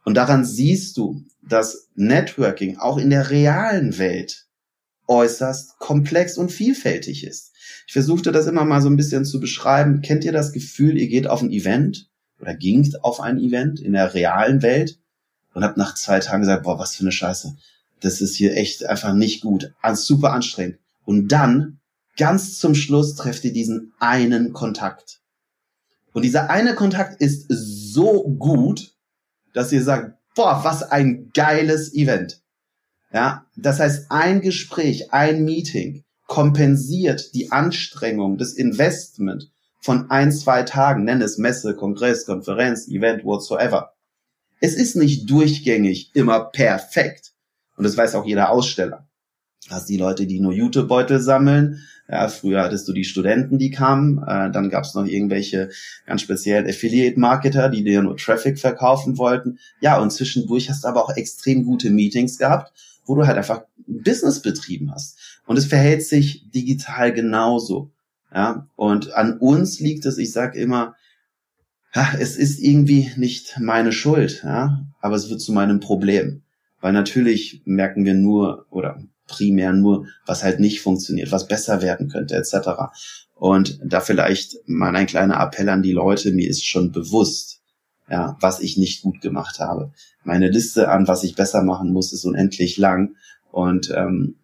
[0.04, 4.46] Und daran siehst du, dass Networking auch in der realen Welt
[5.06, 7.52] äußerst komplex und vielfältig ist.
[7.86, 10.00] Ich versuchte das immer mal so ein bisschen zu beschreiben.
[10.02, 12.08] Kennt ihr das Gefühl, ihr geht auf ein Event
[12.40, 14.98] oder gingt auf ein Event in der realen Welt
[15.52, 17.56] und habt nach zwei Tagen gesagt, boah, was für eine Scheiße.
[18.00, 19.72] Das ist hier echt einfach nicht gut.
[19.94, 20.78] Super anstrengend.
[21.04, 21.80] Und dann,
[22.16, 25.20] ganz zum Schluss, trefft ihr diesen einen Kontakt.
[26.12, 28.93] Und dieser eine Kontakt ist so gut,
[29.54, 32.42] dass ihr sagt, boah, was ein geiles Event.
[33.12, 40.62] Ja, das heißt, ein Gespräch, ein Meeting kompensiert die Anstrengung des Investment von ein, zwei
[40.64, 43.92] Tagen, nenne es Messe, Kongress, Konferenz, Event, whatsoever.
[44.60, 47.32] Es ist nicht durchgängig immer perfekt.
[47.76, 49.08] Und das weiß auch jeder Aussteller.
[49.68, 54.18] Hast die Leute, die nur Jutebeutel sammeln, ja, früher hattest du die Studenten, die kamen,
[54.18, 55.70] äh, dann gab es noch irgendwelche
[56.06, 59.58] ganz speziellen Affiliate-Marketer, die dir nur Traffic verkaufen wollten.
[59.80, 62.72] Ja, und zwischendurch hast du aber auch extrem gute Meetings gehabt,
[63.06, 65.40] wo du halt einfach Business betrieben hast.
[65.46, 67.90] Und es verhält sich digital genauso.
[68.34, 70.96] Ja, und an uns liegt es, ich sage immer,
[72.18, 76.42] es ist irgendwie nicht meine Schuld, ja, aber es wird zu meinem Problem.
[76.80, 82.08] Weil natürlich merken wir nur oder primär nur, was halt nicht funktioniert, was besser werden
[82.08, 82.92] könnte, etc.
[83.34, 87.60] Und da vielleicht mal ein kleiner Appell an die Leute, mir ist schon bewusst,
[88.08, 89.92] ja, was ich nicht gut gemacht habe.
[90.24, 93.16] Meine Liste an, was ich besser machen muss, ist unendlich lang
[93.50, 94.37] und ähm,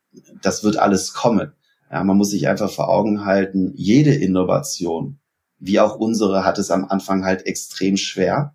[0.42, 1.52] das wird alles kommen.
[1.90, 5.18] Ja, man muss sich einfach vor Augen halten, jede Innovation,
[5.58, 8.54] wie auch unsere, hat es am Anfang halt extrem schwer.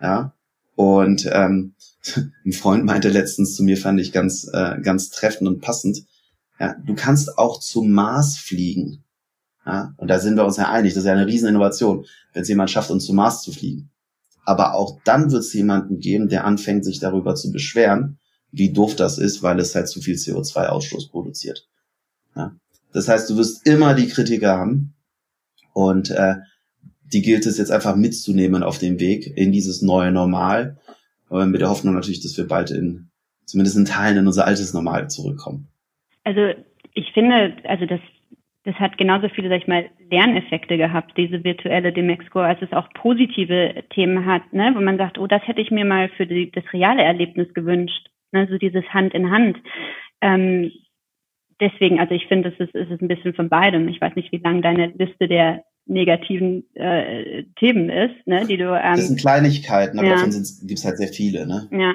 [0.00, 0.34] Ja,
[0.74, 1.74] und ähm,
[2.44, 6.04] ein Freund meinte letztens zu mir, fand ich ganz, äh, ganz treffend und passend.
[6.58, 9.04] Ja, du kannst auch zum Mars fliegen.
[9.66, 12.48] Ja, und da sind wir uns ja einig, das ist ja eine Rieseninnovation, wenn es
[12.48, 13.90] jemand schafft, uns zum Mars zu fliegen.
[14.44, 18.18] Aber auch dann wird es jemanden geben, der anfängt, sich darüber zu beschweren,
[18.50, 21.68] wie doof das ist, weil es halt zu viel CO2-Ausstoß produziert.
[22.34, 22.56] Ja,
[22.92, 24.94] das heißt, du wirst immer die Kritiker haben
[25.72, 26.36] und äh,
[27.12, 30.78] die gilt es jetzt einfach mitzunehmen auf dem Weg in dieses neue Normal
[31.30, 33.08] aber mit der Hoffnung natürlich, dass wir bald in,
[33.46, 35.68] zumindest in Teilen in unser altes Normal zurückkommen.
[36.24, 36.52] Also
[36.92, 38.00] ich finde, also das,
[38.64, 42.88] das hat genauso viele, sag ich mal, Lerneffekte gehabt, diese virtuelle Demexco, als es auch
[42.94, 46.50] positive Themen hat, ne, wo man sagt, oh, das hätte ich mir mal für die,
[46.50, 48.08] das reale Erlebnis gewünscht.
[48.32, 48.48] Ne?
[48.50, 49.56] So dieses Hand in Hand.
[50.20, 50.72] Ähm,
[51.60, 53.86] deswegen, also ich finde, es ist, es ist ein bisschen von beidem.
[53.86, 58.72] Ich weiß nicht, wie lang deine Liste der negativen äh, Themen ist, ne, die du.
[58.74, 60.14] Ähm, das sind Kleinigkeiten, aber ja.
[60.14, 61.68] davon gibt es halt sehr viele, ne?
[61.72, 61.94] Ja.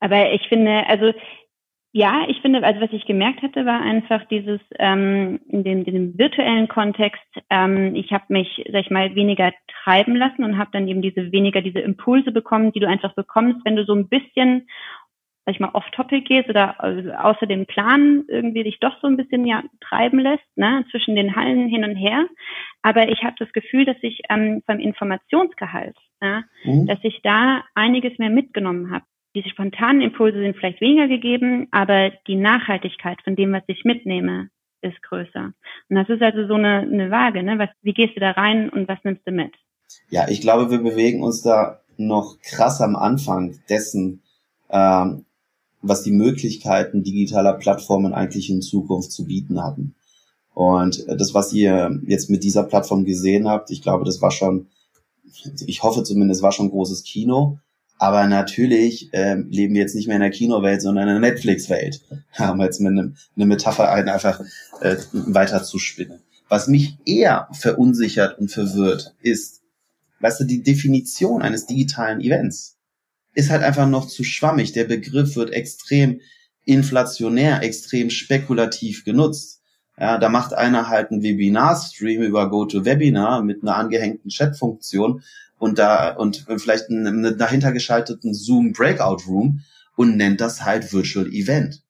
[0.00, 1.12] Aber ich finde, also
[1.96, 5.94] ja, ich finde, also was ich gemerkt hatte, war einfach dieses ähm, in, dem, in
[5.94, 7.22] dem virtuellen Kontext.
[7.50, 9.52] Ähm, ich habe mich, sag ich mal, weniger
[9.84, 13.64] treiben lassen und habe dann eben diese weniger diese Impulse bekommen, die du einfach bekommst,
[13.64, 14.66] wenn du so ein bisschen,
[15.46, 19.16] sag ich mal, off-topic gehst oder also außer dem Plan irgendwie dich doch so ein
[19.16, 22.26] bisschen ja treiben lässt, ne, zwischen den Hallen hin und her.
[22.82, 26.86] Aber ich habe das Gefühl, dass ich ähm, beim Informationsgehalt, ja, mhm.
[26.86, 29.04] dass ich da einiges mehr mitgenommen habe
[29.34, 34.48] diese spontanen Impulse sind vielleicht weniger gegeben, aber die Nachhaltigkeit von dem, was ich mitnehme,
[34.80, 35.52] ist größer.
[35.88, 37.58] Und das ist also so eine, eine Waage, ne?
[37.58, 39.52] Was, wie gehst du da rein und was nimmst du mit?
[40.10, 44.22] Ja, ich glaube, wir bewegen uns da noch krass am Anfang dessen,
[44.70, 45.24] ähm,
[45.86, 49.94] was die Möglichkeiten digitaler Plattformen eigentlich in Zukunft zu bieten hatten.
[50.54, 54.68] Und das, was ihr jetzt mit dieser Plattform gesehen habt, ich glaube, das war schon,
[55.66, 57.58] ich hoffe zumindest, war schon großes Kino.
[57.98, 62.02] Aber natürlich ähm, leben wir jetzt nicht mehr in der Kinowelt, sondern in der Netflix-Welt.
[62.38, 64.40] Um jetzt mit einem, eine Metapher ein, einfach
[64.80, 66.20] äh, weiter zu spinnen.
[66.48, 69.62] Was mich eher verunsichert und verwirrt, ist,
[70.20, 72.73] weißt du, die Definition eines digitalen Events
[73.34, 74.72] ist halt einfach noch zu schwammig.
[74.72, 76.20] Der Begriff wird extrem
[76.64, 79.60] inflationär, extrem spekulativ genutzt.
[79.98, 85.22] Ja, da macht einer halt einen Webinar-Stream über GoToWebinar mit einer angehängten Chat-Funktion
[85.58, 89.60] und da und vielleicht einen dahinter geschalteten Zoom Breakout Room
[89.96, 91.82] und nennt das halt Virtual Event.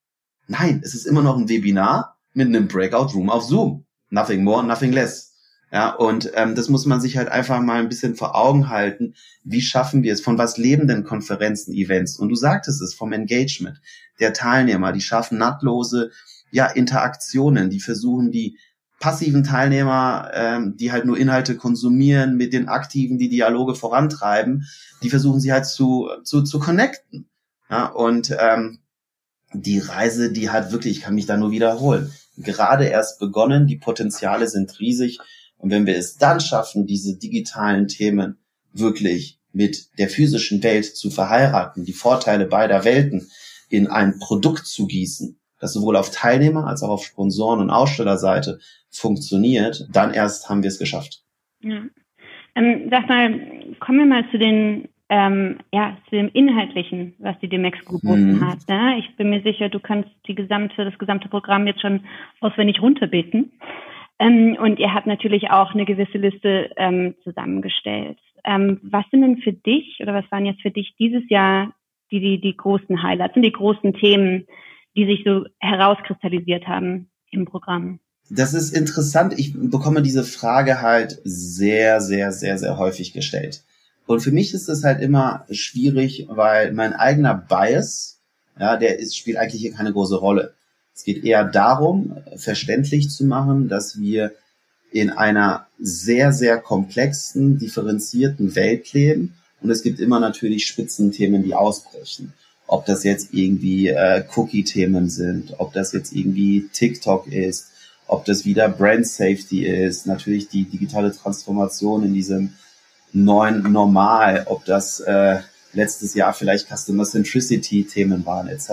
[0.47, 3.87] Nein, es ist immer noch ein Webinar mit einem Breakout Room auf Zoom.
[4.11, 5.34] Nothing more, nothing less.
[5.75, 9.15] Ja, und ähm, das muss man sich halt einfach mal ein bisschen vor Augen halten.
[9.43, 10.21] Wie schaffen wir es?
[10.21, 12.17] Von was leben denn Konferenzen, Events?
[12.17, 13.81] Und du sagtest es, vom Engagement
[14.21, 14.93] der Teilnehmer.
[14.93, 16.13] Die schaffen nahtlose
[16.53, 18.57] ja, Interaktionen, die versuchen, die
[19.01, 24.69] passiven Teilnehmer, ähm, die halt nur Inhalte konsumieren, mit den Aktiven, die Dialoge vorantreiben,
[25.03, 27.29] die versuchen sie halt zu, zu, zu connecten.
[27.69, 28.79] Ja, und ähm,
[29.53, 33.77] die Reise, die hat wirklich, ich kann mich da nur wiederholen, gerade erst begonnen, die
[33.77, 35.19] Potenziale sind riesig.
[35.65, 38.37] Und wenn wir es dann schaffen, diese digitalen Themen
[38.75, 43.31] wirklich mit der physischen Welt zu verheiraten, die Vorteile beider Welten
[43.71, 48.59] in ein Produkt zu gießen, das sowohl auf Teilnehmer als auch auf Sponsoren- und Ausstellerseite
[48.91, 51.23] funktioniert, dann erst haben wir es geschafft.
[51.63, 51.83] Ja.
[52.57, 53.41] Ähm, sag mal,
[53.81, 58.47] kommen wir mal zu den ähm, ja, zu dem Inhaltlichen, was die Demex geboten mhm.
[58.47, 58.59] hat.
[58.69, 58.99] Ne?
[58.99, 62.05] Ich bin mir sicher, du kannst die gesamte, das gesamte Programm jetzt schon
[62.41, 63.53] auswendig runterbeten.
[64.19, 68.19] Ähm, und ihr habt natürlich auch eine gewisse Liste ähm, zusammengestellt.
[68.45, 71.75] Ähm, was sind denn für dich oder was waren jetzt für dich dieses Jahr
[72.11, 74.47] die, die, die großen Highlights und die großen Themen,
[74.97, 78.01] die sich so herauskristallisiert haben im Programm?
[78.31, 79.35] Das ist interessant.
[79.39, 83.65] Ich bekomme diese Frage halt sehr, sehr, sehr, sehr häufig gestellt.
[84.07, 88.23] Und für mich ist es halt immer schwierig, weil mein eigener Bias,
[88.59, 90.55] ja, der ist, spielt eigentlich hier keine große Rolle.
[90.95, 94.33] Es geht eher darum, verständlich zu machen, dass wir
[94.93, 99.35] in einer sehr, sehr komplexen, differenzierten Welt leben.
[99.61, 102.33] Und es gibt immer natürlich Spitzenthemen, die ausbrechen
[102.67, 107.69] ob das jetzt irgendwie äh, Cookie-Themen sind, ob das jetzt irgendwie TikTok ist,
[108.07, 112.55] ob das wieder Brand Safety ist, natürlich die digitale Transformation in diesem
[113.13, 115.39] neuen Normal, ob das äh,
[115.73, 118.71] letztes Jahr vielleicht Customer Centricity Themen waren etc.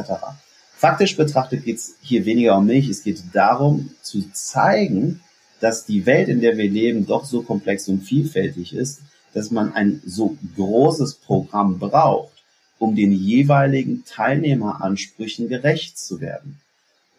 [0.82, 5.22] Faktisch betrachtet geht es hier weniger um mich, es geht darum zu zeigen,
[5.60, 9.02] dass die Welt, in der wir leben, doch so komplex und vielfältig ist,
[9.36, 12.34] dass man ein so großes Programm braucht,
[12.80, 16.60] um den jeweiligen Teilnehmeransprüchen gerecht zu werden.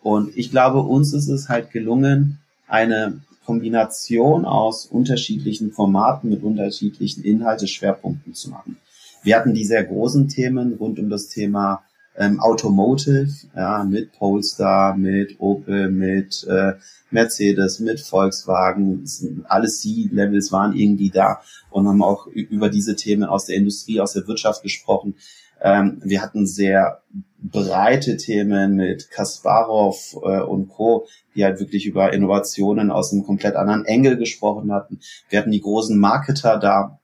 [0.02, 7.22] Und ich glaube, uns ist es halt gelungen, eine Kombination aus unterschiedlichen Formaten mit unterschiedlichen
[7.22, 8.78] Inhalteschwerpunkten zu machen.
[9.22, 11.84] Wir hatten die sehr großen Themen rund um das Thema
[12.16, 16.74] ähm, Automotive, ja, mit Polestar, mit Opel, mit äh,
[17.10, 19.04] Mercedes, mit Volkswagen,
[19.48, 24.12] alle C-Levels waren irgendwie da und haben auch über diese Themen aus der Industrie, aus
[24.12, 25.14] der Wirtschaft gesprochen.
[25.62, 27.02] Ähm, wir hatten sehr
[27.38, 33.56] breite Themen mit Kasparov äh, und Co., die halt wirklich über Innovationen aus einem komplett
[33.56, 35.00] anderen Engel gesprochen hatten.
[35.28, 37.00] Wir hatten die großen Marketer da,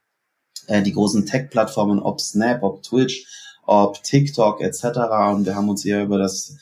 [0.67, 3.27] äh, die großen Tech-Plattformen, ob Snap, ob Twitch,
[3.69, 4.85] ob TikTok etc.
[5.33, 6.57] Und wir haben uns hier über das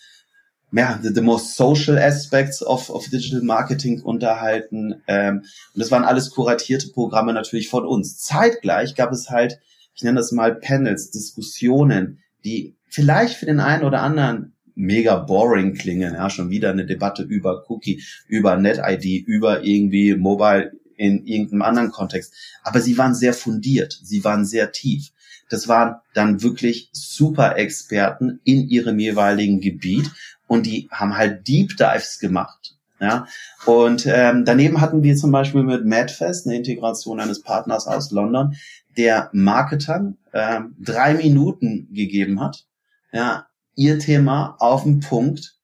[0.73, 5.03] ja, the, the most social aspects of, of digital marketing unterhalten.
[5.07, 8.19] Ähm, und das waren alles kuratierte Programme natürlich von uns.
[8.19, 9.59] Zeitgleich gab es halt
[9.97, 15.75] ich nenne das mal Panels, Diskussionen, die vielleicht für den einen oder anderen mega boring
[15.75, 21.63] klingen, ja, schon wieder eine Debatte über Cookie, über NetID, über irgendwie Mobile in irgendeinem
[21.63, 22.35] anderen Kontext.
[22.63, 25.13] Aber sie waren sehr fundiert, sie waren sehr tief.
[25.49, 30.11] Das waren dann wirklich super Experten in ihrem jeweiligen Gebiet
[30.47, 32.77] und die haben halt Deep Dives gemacht.
[32.99, 33.27] Ja,
[33.67, 38.57] und ähm, daneben hatten wir zum Beispiel mit Madfest eine Integration eines Partners aus London,
[38.97, 42.65] der Marketern ähm, drei Minuten gegeben hat,
[43.13, 45.57] ja, ihr Thema auf den Punkt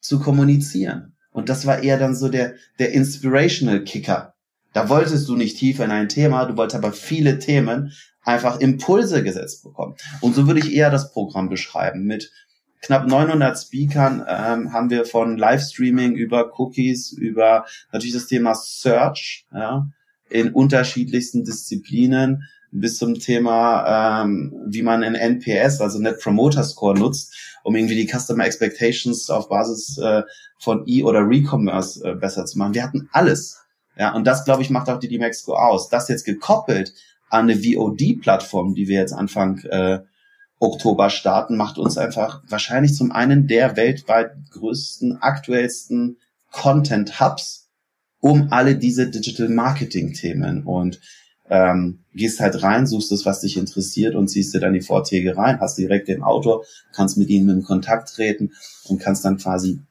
[0.00, 1.16] zu kommunizieren.
[1.32, 4.29] Und das war eher dann so der, der Inspirational Kicker.
[4.72, 9.22] Da wolltest du nicht tiefer in ein Thema, du wolltest aber viele Themen einfach Impulse
[9.22, 9.96] gesetzt bekommen.
[10.20, 12.04] Und so würde ich eher das Programm beschreiben.
[12.04, 12.30] Mit
[12.82, 19.46] knapp 900 Speakern ähm, haben wir von Livestreaming über Cookies, über natürlich das Thema Search,
[19.52, 19.86] ja,
[20.28, 26.96] in unterschiedlichsten Disziplinen, bis zum Thema, ähm, wie man in NPS, also Net Promoter Score
[26.96, 30.22] nutzt, um irgendwie die Customer Expectations auf Basis äh,
[30.58, 32.74] von E- oder Recommerce äh, besser zu machen.
[32.74, 33.60] Wir hatten alles.
[34.00, 35.90] Ja, und das, glaube ich, macht auch die D-Mexico aus.
[35.90, 36.94] Das jetzt gekoppelt
[37.28, 40.00] an eine VOD-Plattform, die wir jetzt Anfang äh,
[40.58, 46.16] Oktober starten, macht uns einfach wahrscheinlich zum einen der weltweit größten, aktuellsten
[46.50, 47.68] Content-Hubs
[48.20, 50.64] um alle diese Digital Marketing-Themen.
[50.64, 50.98] Und
[51.50, 55.36] ähm, gehst halt rein, suchst das, was dich interessiert und ziehst dir dann die Vorträge
[55.36, 58.52] rein, hast direkt den Autor, kannst mit ihm in Kontakt treten
[58.84, 59.82] und kannst dann quasi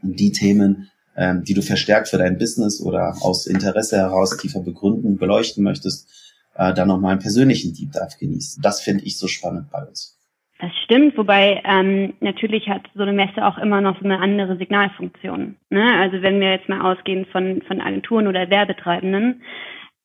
[0.00, 5.16] die Themen, ähm, die du verstärkt für dein Business oder aus Interesse heraus tiefer begründen,
[5.16, 6.08] beleuchten möchtest,
[6.56, 8.62] äh, dann nochmal einen persönlichen Deep Dive genießen.
[8.62, 10.18] Das finde ich so spannend bei uns.
[10.60, 14.56] Das stimmt, wobei ähm, natürlich hat so eine Messe auch immer noch so eine andere
[14.56, 15.56] Signalfunktion.
[15.68, 15.98] Ne?
[15.98, 19.42] Also wenn wir jetzt mal ausgehen von, von Agenturen oder Werbetreibenden,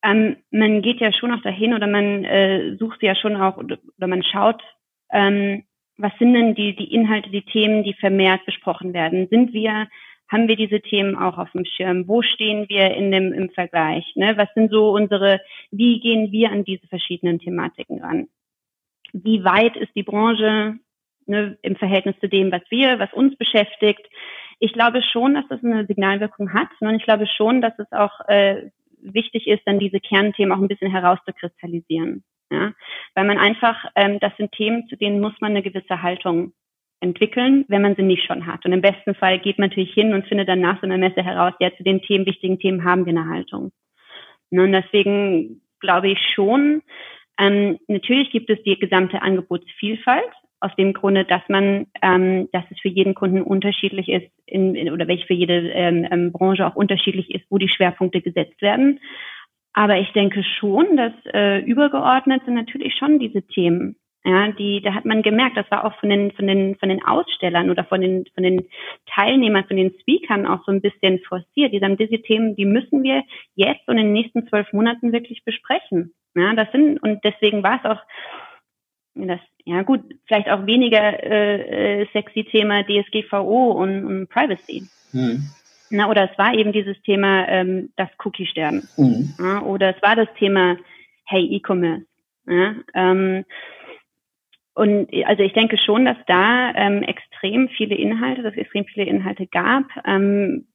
[0.02, 3.78] ähm, man geht ja schon auch dahin oder man äh, sucht ja schon auch oder,
[3.96, 4.60] oder man schaut,
[5.12, 5.62] ähm,
[5.98, 9.28] was sind denn die, die Inhalte, die Themen, die vermehrt besprochen werden?
[9.28, 9.86] Sind wir,
[10.30, 12.06] haben wir diese Themen auch auf dem Schirm?
[12.06, 14.04] Wo stehen wir in dem, im Vergleich?
[14.14, 14.36] Ne?
[14.36, 15.40] Was sind so unsere,
[15.72, 18.28] wie gehen wir an diese verschiedenen Thematiken ran?
[19.12, 20.78] Wie weit ist die Branche
[21.26, 24.06] ne, im Verhältnis zu dem, was wir, was uns beschäftigt?
[24.60, 26.68] Ich glaube schon, dass das eine Signalwirkung hat.
[26.78, 28.70] Und ich glaube schon, dass es auch äh,
[29.02, 32.22] wichtig ist, dann diese Kernthemen auch ein bisschen herauszukristallisieren.
[32.52, 32.72] Ja?
[33.14, 36.52] Weil man einfach, ähm, das sind Themen, zu denen muss man eine gewisse Haltung
[37.00, 38.64] entwickeln, wenn man sie nicht schon hat.
[38.64, 41.22] Und im besten Fall geht man natürlich hin und findet dann nach so einer Messe
[41.22, 43.72] heraus, ja, zu den Themen, wichtigen Themen haben wir eine Haltung.
[44.50, 46.82] Und deswegen glaube ich schon,
[47.38, 52.78] ähm, natürlich gibt es die gesamte Angebotsvielfalt, aus dem Grunde, dass man, ähm, dass es
[52.80, 56.76] für jeden Kunden unterschiedlich ist in, in oder welche für jede ähm, ähm, Branche auch
[56.76, 59.00] unterschiedlich ist, wo die Schwerpunkte gesetzt werden.
[59.72, 63.96] Aber ich denke schon, dass äh, übergeordnet sind natürlich schon diese Themen.
[64.22, 67.02] Ja, die, da hat man gemerkt, das war auch von den, von den, von den
[67.02, 68.66] Ausstellern oder von den, von den
[69.06, 71.72] Teilnehmern, von den Speakern auch so ein bisschen forciert.
[71.72, 75.42] Die sagen, diese Themen, die müssen wir jetzt und in den nächsten zwölf Monaten wirklich
[75.44, 76.12] besprechen.
[76.34, 78.02] Ja, das sind, und deswegen war es auch
[79.14, 84.84] das, ja gut, vielleicht auch weniger äh, äh sexy Thema DSGVO und, und Privacy.
[85.12, 85.50] Mhm.
[85.90, 88.88] Na, oder es war eben dieses Thema ähm, das Cookie-Sterben.
[88.96, 89.34] Mhm.
[89.38, 90.76] Ja, oder es war das Thema
[91.24, 92.04] Hey E-Commerce.
[92.46, 93.44] Ja, ähm,
[94.80, 99.04] und also ich denke schon, dass da ähm, extrem viele Inhalte, dass es extrem viele
[99.04, 99.84] Inhalte gab.
[100.06, 100.68] Ähm,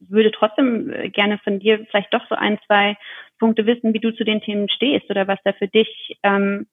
[0.00, 2.96] würde trotzdem äh, gerne von dir vielleicht doch so ein, zwei
[3.38, 6.66] Punkte wissen, wie du zu den Themen stehst oder was da für dich ähm,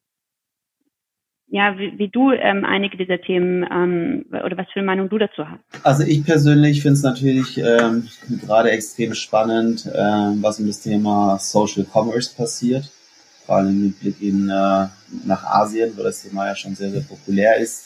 [1.49, 5.19] ja, wie, wie du ähm, einige dieser Themen ähm, oder was für eine Meinung du
[5.19, 5.59] dazu hast.
[5.85, 8.07] Also ich persönlich finde es natürlich ähm,
[8.43, 12.89] gerade extrem spannend, ähm, was um das Thema Social Commerce passiert.
[13.45, 14.87] Vor allem mit Blick in, äh,
[15.25, 17.83] nach Asien, wo das Thema ja schon sehr, sehr populär ist.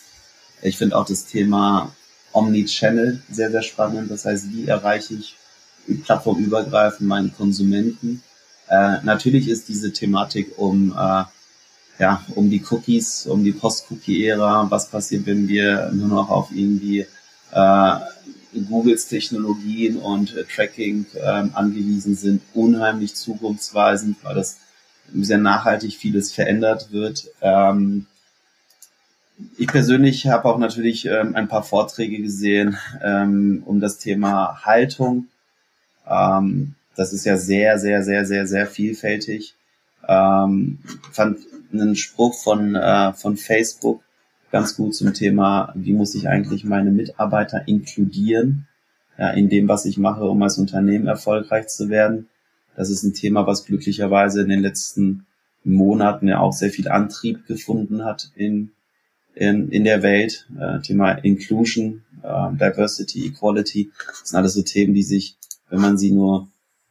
[0.62, 1.94] Ich finde auch das Thema
[2.34, 4.12] Omnichannel sehr, sehr spannend.
[4.12, 5.36] Das heißt, wie erreiche ich
[6.04, 8.22] plattformübergreifend meinen Konsumenten?
[8.68, 11.24] Äh, natürlich ist diese Thematik um äh,
[12.00, 17.06] ja, um die Cookies, um die Post-Cookie-Ära, was passiert, wenn wir nur noch auf irgendwie
[17.52, 17.96] äh,
[18.70, 24.58] Googles Technologien und äh, Tracking ähm, angewiesen sind, unheimlich zukunftsweisend, weil das
[25.24, 27.30] sehr nachhaltig vieles verändert wird.
[27.42, 28.08] Ähm,
[29.58, 35.28] ich persönlich habe auch natürlich ähm, ein paar Vorträge gesehen ähm, um das Thema Haltung.
[36.08, 39.56] Ähm, das ist ja sehr, sehr, sehr, sehr, sehr vielfältig.
[40.08, 40.80] Ähm,
[41.12, 41.40] fand
[41.74, 44.02] einen Spruch von, äh, von Facebook
[44.52, 48.68] ganz gut zum Thema, wie muss ich eigentlich meine Mitarbeiter inkludieren
[49.18, 52.30] ja, in dem, was ich mache, um als Unternehmen erfolgreich zu werden.
[52.76, 55.26] Das ist ein Thema, was glücklicherweise in den letzten
[55.64, 58.72] Monaten ja auch sehr viel Antrieb gefunden hat in,
[59.34, 60.48] in, in der Welt.
[60.60, 63.92] Äh, Thema Inclusion, äh, Diversity, Equality.
[64.08, 65.38] Das sind alles so Themen, die sich,
[65.70, 66.48] wenn man sie nur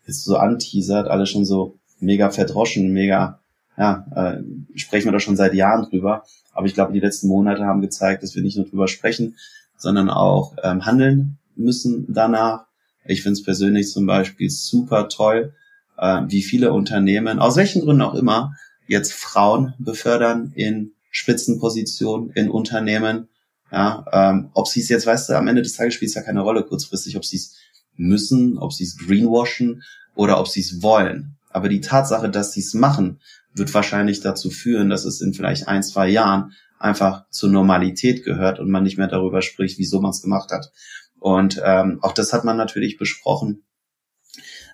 [0.07, 3.39] jetzt so anteasert, alle schon so mega verdroschen, mega,
[3.77, 4.43] ja, äh,
[4.79, 6.25] sprechen wir da schon seit Jahren drüber.
[6.53, 9.37] Aber ich glaube, die letzten Monate haben gezeigt, dass wir nicht nur drüber sprechen,
[9.77, 12.67] sondern auch ähm, handeln müssen danach.
[13.05, 15.53] Ich finde es persönlich zum Beispiel super toll,
[15.99, 18.55] äh, wie viele Unternehmen, aus welchen Gründen auch immer,
[18.87, 23.29] jetzt Frauen befördern in Spitzenpositionen in Unternehmen.
[23.71, 26.23] Ja, ähm, ob sie es jetzt, weißt du, am Ende des Tages spielt es ja
[26.23, 27.57] keine Rolle kurzfristig, ob sie es
[27.97, 29.83] müssen, ob sie es greenwashen
[30.15, 31.37] oder ob sie es wollen.
[31.51, 33.21] Aber die Tatsache, dass sie es machen,
[33.55, 38.59] wird wahrscheinlich dazu führen, dass es in vielleicht ein, zwei Jahren einfach zur Normalität gehört
[38.59, 40.73] und man nicht mehr darüber spricht, wieso man es gemacht hat.
[41.19, 43.65] Und ähm, auch das hat man natürlich besprochen.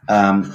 [0.09, 0.55] Ähm,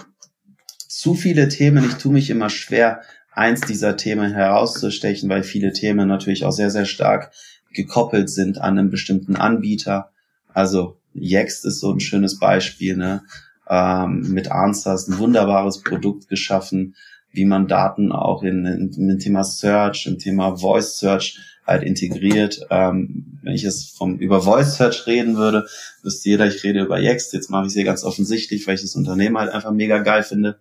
[1.05, 3.01] zu viele Themen, ich tue mich immer schwer,
[3.31, 7.31] eins dieser Themen herauszustechen, weil viele Themen natürlich auch sehr, sehr stark
[7.71, 10.09] gekoppelt sind an einen bestimmten Anbieter.
[10.51, 13.21] Also Yext ist so ein schönes Beispiel, ne?
[13.69, 16.95] Ähm, mit Answers ein wunderbares Produkt geschaffen,
[17.31, 21.37] wie man Daten auch in, in, dem Thema Search, im Thema Voice Search
[21.67, 22.61] halt integriert.
[22.71, 25.67] Ähm, wenn ich es vom über Voice Search reden würde,
[26.01, 27.31] wüsste jeder, ich rede über Yext.
[27.33, 30.23] Jetzt mache ich es hier ganz offensichtlich, weil ich das Unternehmen halt einfach mega geil
[30.23, 30.57] finde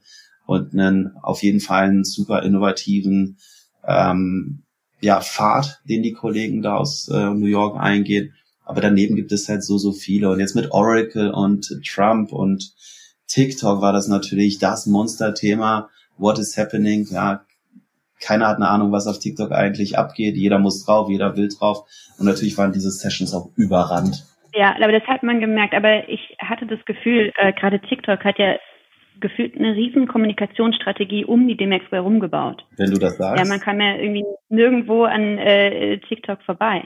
[0.47, 3.38] und einen auf jeden Fall einen super innovativen
[3.86, 4.62] ähm,
[5.01, 8.34] ja, Pfad, den die Kollegen da aus äh, New York eingehen.
[8.64, 10.30] Aber daneben gibt es halt so, so viele.
[10.30, 12.72] Und jetzt mit Oracle und Trump und
[13.28, 15.90] TikTok war das natürlich das Monsterthema.
[16.16, 17.07] What is happening?
[17.11, 17.45] Ja,
[18.20, 20.36] keiner hat eine Ahnung, was auf TikTok eigentlich abgeht.
[20.36, 21.84] Jeder muss drauf, jeder will drauf.
[22.18, 24.24] Und natürlich waren diese Sessions auch überrannt.
[24.55, 25.74] Ja, aber das hat man gemerkt.
[25.74, 28.57] Aber ich hatte das Gefühl, äh, gerade TikTok hat ja
[29.21, 32.65] gefühlt eine riesen Kommunikationsstrategie um die DMX herumgebaut.
[32.77, 33.43] Wenn du das sagst.
[33.43, 36.85] Ja, man kam ja irgendwie nirgendwo an äh, TikTok vorbei.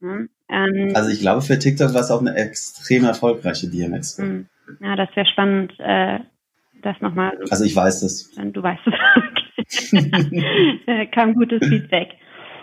[0.00, 4.18] Ja, ähm, also ich glaube, für TikTok war es auch eine extrem erfolgreiche DMX.
[4.18, 4.46] Hm.
[4.80, 6.20] Ja, das wäre spannend, äh,
[6.82, 7.36] das nochmal.
[7.50, 8.34] Also ich weiß es.
[8.34, 8.82] Du weißt
[9.66, 9.90] es.
[11.12, 12.10] Kam gutes Feedback.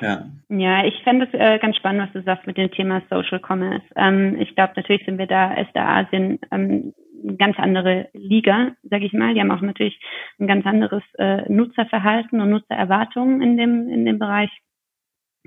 [0.02, 0.26] Ja.
[0.50, 3.86] ja, ich fände es äh, ganz spannend, was du sagst mit dem Thema Social Commerce.
[3.96, 8.72] Ähm, ich glaube, natürlich sind wir da, ist da Asien ähm, eine ganz andere Liga,
[8.84, 9.34] sage ich mal.
[9.34, 10.00] Die haben auch natürlich
[10.40, 14.50] ein ganz anderes äh, Nutzerverhalten und Nutzererwartungen in dem, in dem Bereich.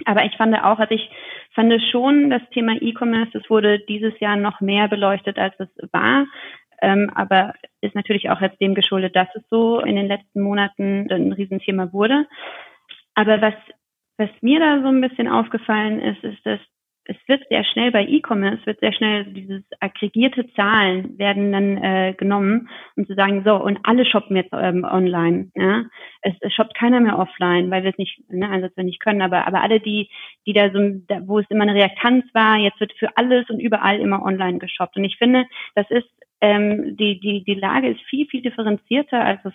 [0.05, 1.11] Aber ich fand auch, also ich
[1.55, 6.27] fand schon das Thema E-Commerce, das wurde dieses Jahr noch mehr beleuchtet, als es war.
[6.81, 11.11] Ähm, aber ist natürlich auch jetzt dem geschuldet, dass es so in den letzten Monaten
[11.11, 12.27] ein Riesenthema wurde.
[13.15, 13.55] Aber was,
[14.17, 16.61] was mir da so ein bisschen aufgefallen ist, ist, dass
[17.09, 22.15] es wird sehr schnell bei E-Commerce, wird sehr schnell dieses aggregierte Zahlen werden dann äh,
[22.15, 25.51] genommen, um zu sagen, so, und alle shoppen jetzt ähm, online.
[25.55, 25.87] Ja?
[26.21, 29.23] Es, es shoppt keiner mehr offline, weil wir es nicht, ne, also wir nicht können,
[29.23, 30.11] aber, aber alle, die,
[30.47, 30.79] die da so,
[31.09, 34.59] da, wo es immer eine Reaktanz war, jetzt wird für alles und überall immer online
[34.59, 34.99] geshoppt.
[34.99, 36.09] Und ich finde, das ist,
[36.43, 39.55] ähm, die, die, die Lage ist viel, viel differenzierter, als es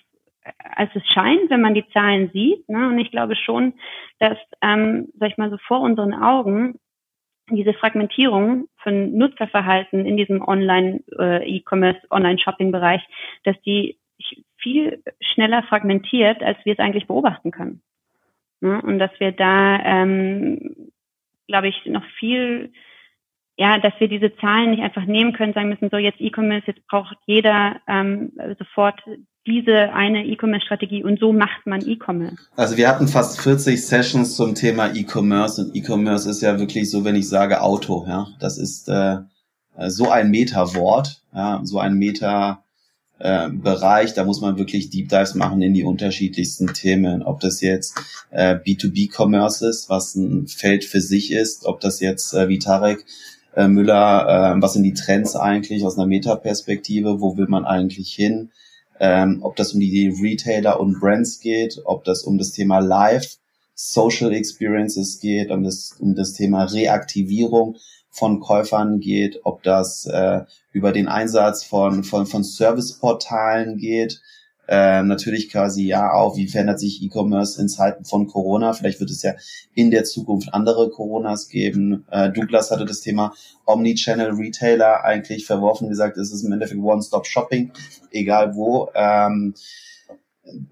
[0.76, 2.68] als es scheint, wenn man die Zahlen sieht.
[2.68, 2.90] Ne?
[2.90, 3.76] Und ich glaube schon,
[4.20, 6.76] dass, ähm, sag ich mal so vor unseren Augen
[7.50, 13.02] diese Fragmentierung von Nutzerverhalten in diesem Online-E-Commerce, äh, Online-Shopping-Bereich,
[13.44, 13.98] dass die
[14.58, 17.82] viel schneller fragmentiert, als wir es eigentlich beobachten können.
[18.62, 20.92] Und dass wir da, ähm,
[21.48, 22.72] glaube ich, noch viel,
[23.58, 26.88] ja, dass wir diese Zahlen nicht einfach nehmen können, sagen müssen, so jetzt E-Commerce, jetzt
[26.88, 29.02] braucht jeder ähm, sofort
[29.46, 32.38] diese eine E-Commerce-Strategie und so macht man E-Commerce.
[32.56, 37.04] Also wir hatten fast 40 Sessions zum Thema E-Commerce und E-Commerce ist ja wirklich so,
[37.04, 39.18] wenn ich sage Auto, ja, das ist äh,
[39.88, 42.64] so ein Meta-Wort, ja, so ein Meta
[43.20, 47.98] äh, da muss man wirklich Deep Dives machen in die unterschiedlichsten Themen, ob das jetzt
[48.32, 53.06] äh, B2B-Commerce ist, was ein Feld für sich ist, ob das jetzt äh, wie Tarek
[53.56, 58.12] äh, Müller, äh, was sind die Trends eigentlich aus einer Meta-Perspektive, wo will man eigentlich
[58.12, 58.52] hin,
[59.00, 63.38] ähm, ob das um die Retailer und Brands geht, ob das um das Thema Live,
[63.76, 67.78] Social Experiences geht, um das, um das Thema Reaktivierung
[68.10, 70.42] von Käufern geht, ob das äh,
[70.72, 74.22] über den Einsatz von, von, von Serviceportalen geht,
[74.68, 78.74] äh, natürlich quasi ja auch, wie verändert sich E-Commerce in Zeiten von Corona?
[78.74, 79.34] Vielleicht wird es ja
[79.74, 82.06] in der Zukunft andere Coronas geben.
[82.10, 83.34] Äh, Douglas hatte das Thema
[83.66, 87.72] Omnichannel Retailer eigentlich verworfen, gesagt, es ist im Endeffekt One-Stop-Shopping,
[88.12, 88.90] egal wo.
[88.96, 89.54] Ähm,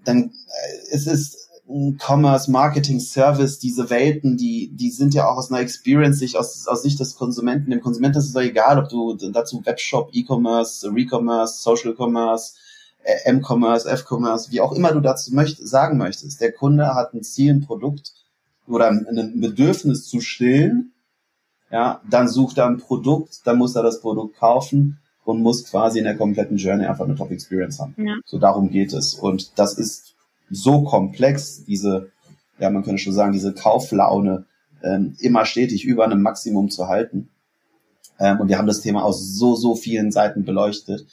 [0.04, 1.42] dann äh, es ist
[1.98, 6.66] Commerce, Marketing, Service, diese Welten, die, die sind ja auch aus einer Experience, sich aus,
[6.66, 7.70] aus Sicht des Konsumenten.
[7.70, 12.54] Dem Konsumenten ist es doch egal, ob du dazu Webshop, E-Commerce, Recommerce, Social Commerce,
[13.04, 16.40] M-Commerce, F-Commerce, wie auch immer du dazu möcht sagen möchtest.
[16.40, 18.12] Der Kunde hat ein Ziel, ein Produkt
[18.66, 20.92] oder ein Bedürfnis zu stillen,
[21.70, 25.98] ja, dann sucht er ein Produkt, dann muss er das Produkt kaufen und muss quasi
[25.98, 27.94] in der kompletten Journey einfach eine Top Experience haben.
[27.96, 28.16] Ja.
[28.26, 29.14] So darum geht es.
[29.14, 30.14] Und das ist
[30.50, 32.10] so komplex, diese,
[32.58, 34.44] ja, man könnte schon sagen, diese Kauflaune
[34.82, 37.30] ähm, immer stetig über einem Maximum zu halten.
[38.18, 41.06] Ähm, und wir haben das Thema aus so, so vielen Seiten beleuchtet.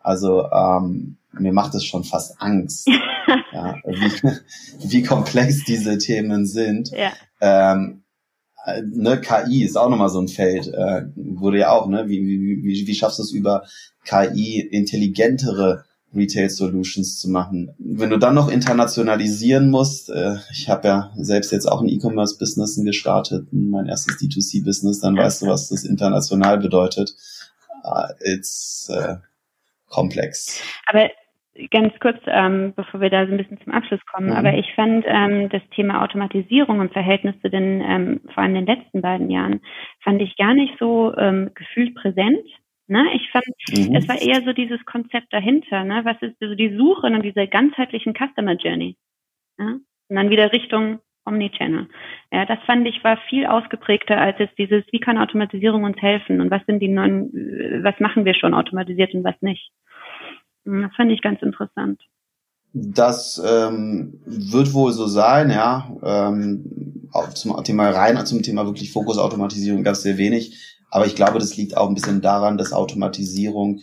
[0.00, 2.88] Also ähm, mir macht es schon fast Angst,
[3.52, 6.90] ja, wie, wie komplex diese Themen sind.
[6.90, 7.12] Ja.
[7.40, 8.02] Ähm,
[8.64, 12.20] äh, ne, KI ist auch nochmal so ein Feld, äh, wurde ja auch, ne, wie,
[12.20, 13.64] wie, wie, wie schaffst du es über
[14.04, 15.84] KI intelligentere
[16.14, 17.74] Retail Solutions zu machen.
[17.78, 22.80] Wenn du dann noch internationalisieren musst, äh, ich habe ja selbst jetzt auch ein E-Commerce-Business
[22.82, 27.14] gestartet, mein erstes D2C-Business, dann weißt du, was das international bedeutet.
[27.84, 29.16] Uh, it's uh,
[29.88, 30.60] komplex.
[30.86, 31.08] Aber
[31.70, 34.36] ganz kurz, ähm, bevor wir da so ein bisschen zum Abschluss kommen, mhm.
[34.36, 38.66] aber ich fand ähm, das Thema Automatisierung im Verhältnis zu den, ähm, vor allem den
[38.66, 39.60] letzten beiden Jahren,
[40.02, 42.44] fand ich gar nicht so ähm, gefühlt präsent.
[42.88, 43.04] Ne?
[43.14, 43.96] Ich fand, mhm.
[43.96, 46.04] es war eher so dieses Konzept dahinter, ne?
[46.04, 48.96] Was ist so die Suche nach dieser ganzheitlichen Customer Journey?
[49.58, 49.78] Ja?
[50.08, 51.88] Und dann wieder Richtung Omnichannel.
[52.32, 56.40] Ja, das fand ich war viel ausgeprägter als jetzt dieses, wie kann Automatisierung uns helfen
[56.40, 59.72] und was sind die neuen, was machen wir schon automatisiert und was nicht.
[60.66, 62.02] Hm, das fand ich ganz interessant.
[62.74, 65.90] Das ähm, wird wohl so sein, ja.
[66.02, 70.76] Ähm, zum Thema rein, zum Thema wirklich Fokusautomatisierung gab es sehr wenig.
[70.90, 73.80] Aber ich glaube, das liegt auch ein bisschen daran, dass Automatisierung,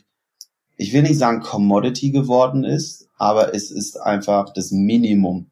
[0.78, 5.50] ich will nicht sagen Commodity geworden ist, aber es ist einfach das Minimum.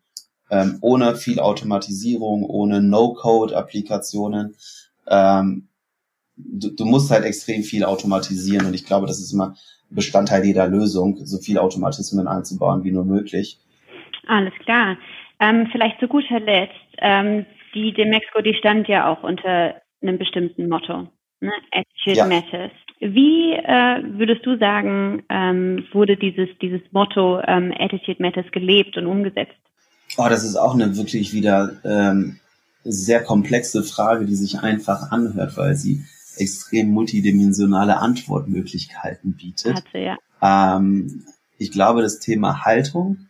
[0.52, 4.56] Ähm, ohne viel Automatisierung, ohne No-Code-Applikationen.
[5.08, 5.70] Ähm,
[6.36, 9.56] du, du musst halt extrem viel automatisieren und ich glaube, das ist immer
[9.92, 13.60] Bestandteil jeder Lösung, so viel Automatismen einzubauen wie nur möglich.
[14.28, 14.98] Alles klar.
[15.40, 20.70] Ähm, vielleicht zu guter Letzt, ähm, die Demexco, die stand ja auch unter einem bestimmten
[20.70, 21.08] Motto,
[21.40, 21.52] ne?
[21.72, 22.26] Attitude ja.
[22.28, 22.72] Matters.
[23.00, 29.08] Wie äh, würdest du sagen, ähm, wurde dieses, dieses Motto ähm, Attitude Matters gelebt und
[29.08, 29.56] umgesetzt?
[30.18, 32.40] Oh, das ist auch eine wirklich wieder ähm,
[32.84, 36.04] sehr komplexe Frage, die sich einfach anhört, weil sie
[36.42, 39.76] extrem multidimensionale Antwortmöglichkeiten bietet.
[39.76, 40.18] Hatte, ja.
[40.42, 41.26] Ähm,
[41.58, 43.28] ich glaube, das Thema Haltung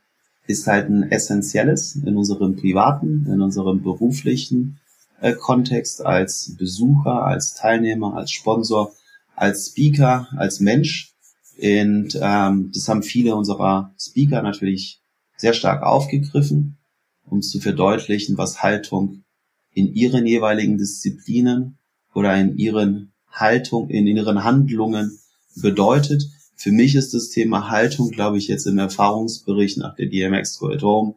[0.48, 4.80] ist halt ein essentielles in unserem privaten, in unserem beruflichen
[5.20, 8.94] äh, Kontext als Besucher, als Teilnehmer, als Sponsor,
[9.36, 11.14] als Speaker, als Mensch.
[11.62, 15.02] Und ähm, das haben viele unserer Speaker natürlich
[15.38, 16.78] sehr stark aufgegriffen,
[17.26, 19.24] um zu verdeutlichen, was Haltung
[19.74, 21.78] in ihren jeweiligen Disziplinen
[22.14, 25.20] oder in ihren Haltung, in ihren Handlungen
[25.56, 26.24] bedeutet.
[26.56, 30.68] Für mich ist das Thema Haltung, glaube ich, jetzt im Erfahrungsbericht nach der DMX Go
[30.68, 31.16] at Home.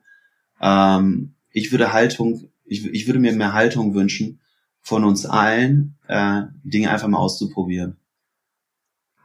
[0.61, 4.41] Ähm, ich würde Haltung, ich, ich würde mir mehr Haltung wünschen
[4.81, 7.97] von uns allen, äh, Dinge einfach mal auszuprobieren.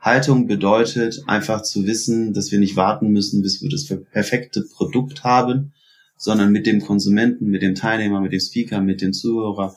[0.01, 5.25] Haltung bedeutet einfach zu wissen, dass wir nicht warten müssen, bis wir das perfekte Produkt
[5.25, 5.73] haben,
[6.15, 9.75] sondern mit dem Konsumenten, mit dem Teilnehmer, mit dem Speaker, mit dem Zuhörer,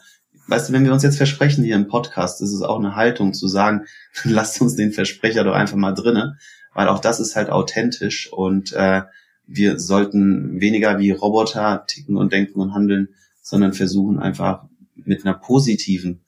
[0.52, 3.32] weißt du, wenn wir uns jetzt versprechen hier im Podcast, ist es auch eine Haltung
[3.32, 3.86] zu sagen,
[4.24, 6.38] lasst uns den Versprecher doch einfach mal drinnen,
[6.74, 9.02] weil auch das ist halt authentisch und äh,
[9.46, 13.08] wir sollten weniger wie Roboter ticken und denken und handeln,
[13.40, 16.20] sondern versuchen einfach mit einer positiven,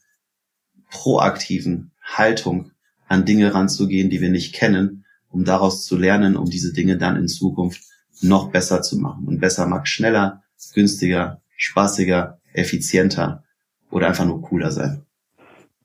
[0.91, 2.71] proaktiven Haltung
[3.07, 7.17] an Dinge ranzugehen, die wir nicht kennen, um daraus zu lernen, um diese Dinge dann
[7.17, 7.83] in Zukunft
[8.23, 9.27] noch besser zu machen.
[9.27, 13.44] Und besser mag schneller, günstiger, spaßiger, effizienter
[13.95, 15.07] oder einfach nur cooler sein?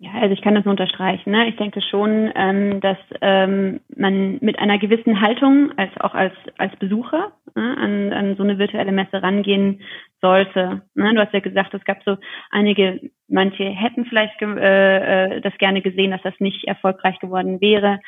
[0.02, 1.32] Ja, also ich kann das nur unterstreichen.
[1.32, 1.50] Ne?
[1.50, 6.74] Ich denke schon, ähm, dass ähm, man mit einer gewissen Haltung, als auch als als
[6.78, 9.82] Besucher ne, an, an so eine virtuelle Messe rangehen
[10.22, 10.84] sollte.
[10.96, 11.14] Ne?
[11.14, 12.16] Du hast ja gesagt, es gab so
[12.50, 18.00] einige, manche hätten vielleicht äh, äh, das gerne gesehen, dass das nicht erfolgreich geworden wäre.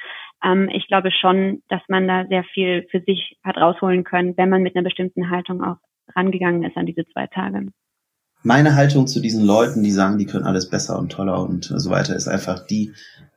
[0.45, 4.49] Ähm, ich glaube schon, dass man da sehr viel für sich hat rausholen können, wenn
[4.49, 5.77] man mit einer bestimmten Haltung auch
[6.15, 7.67] rangegangen ist an diese zwei Tage
[8.43, 11.89] meine Haltung zu diesen Leuten, die sagen, die können alles besser und toller und so
[11.89, 12.93] weiter, ist einfach die,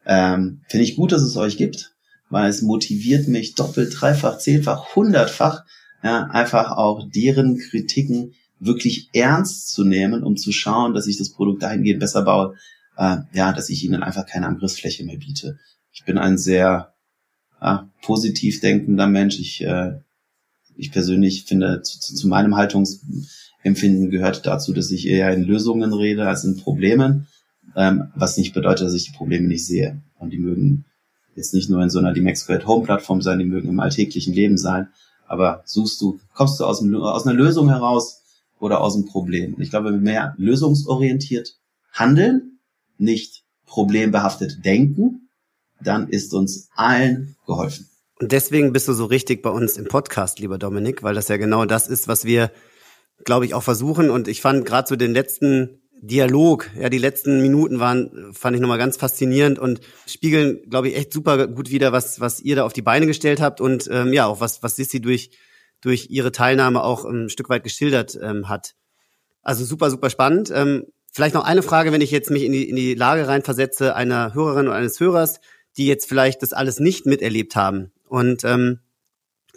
[0.06, 1.94] ähm, finde ich gut, dass es euch gibt,
[2.30, 5.64] weil es motiviert mich doppelt, dreifach, zehnfach, hundertfach,
[6.02, 11.30] ja, einfach auch deren Kritiken wirklich ernst zu nehmen, um zu schauen, dass ich das
[11.30, 12.54] Produkt dahingehend besser baue,
[12.96, 15.58] äh, ja, dass ich ihnen einfach keine Angriffsfläche mehr biete.
[15.92, 16.94] Ich bin ein sehr
[17.60, 19.38] äh, positiv denkender Mensch.
[19.38, 19.98] Ich, äh,
[20.76, 23.00] ich persönlich finde, zu, zu meinem Haltungs
[23.64, 27.26] Empfinden gehört dazu, dass ich eher in Lösungen rede als in Problemen,
[27.74, 30.00] ähm, was nicht bedeutet, dass ich die Probleme nicht sehe.
[30.18, 30.84] Und die mögen
[31.34, 34.34] jetzt nicht nur in so einer Dimex Great Home Plattform sein, die mögen im alltäglichen
[34.34, 34.88] Leben sein.
[35.26, 38.22] Aber suchst du, kommst du aus, dem, aus einer Lösung heraus
[38.60, 39.54] oder aus dem Problem.
[39.54, 41.56] Und ich glaube, wenn wir mehr lösungsorientiert
[41.92, 42.58] handeln,
[42.98, 45.28] nicht problembehaftet denken,
[45.82, 47.88] dann ist uns allen geholfen.
[48.20, 51.36] Und deswegen bist du so richtig bei uns im Podcast, lieber Dominik, weil das ja
[51.36, 52.50] genau das ist, was wir,
[53.24, 54.10] glaube ich, auch versuchen.
[54.10, 58.60] Und ich fand gerade so den letzten Dialog, ja, die letzten Minuten waren, fand ich
[58.60, 62.64] nochmal ganz faszinierend und spiegeln, glaube ich, echt super gut wieder, was, was ihr da
[62.64, 65.30] auf die Beine gestellt habt und ähm, ja, auch was, was Sissi durch,
[65.80, 68.74] durch ihre Teilnahme auch ein Stück weit geschildert ähm, hat.
[69.42, 70.50] Also super, super spannend.
[70.54, 73.94] Ähm, vielleicht noch eine Frage, wenn ich jetzt mich in die, in die Lage reinversetze
[73.94, 75.40] einer Hörerin oder eines Hörers,
[75.78, 77.92] die jetzt vielleicht das alles nicht miterlebt haben.
[78.08, 78.80] Und ähm,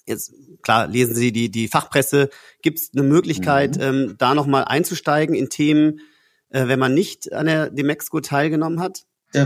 [0.05, 0.33] jetzt
[0.67, 2.29] klar lesen Sie die die Fachpresse.
[2.61, 3.83] Gibt es eine Möglichkeit, mhm.
[3.83, 6.01] ähm, da noch mal einzusteigen in Themen,
[6.49, 9.03] äh, wenn man nicht an der Demexco teilgenommen hat?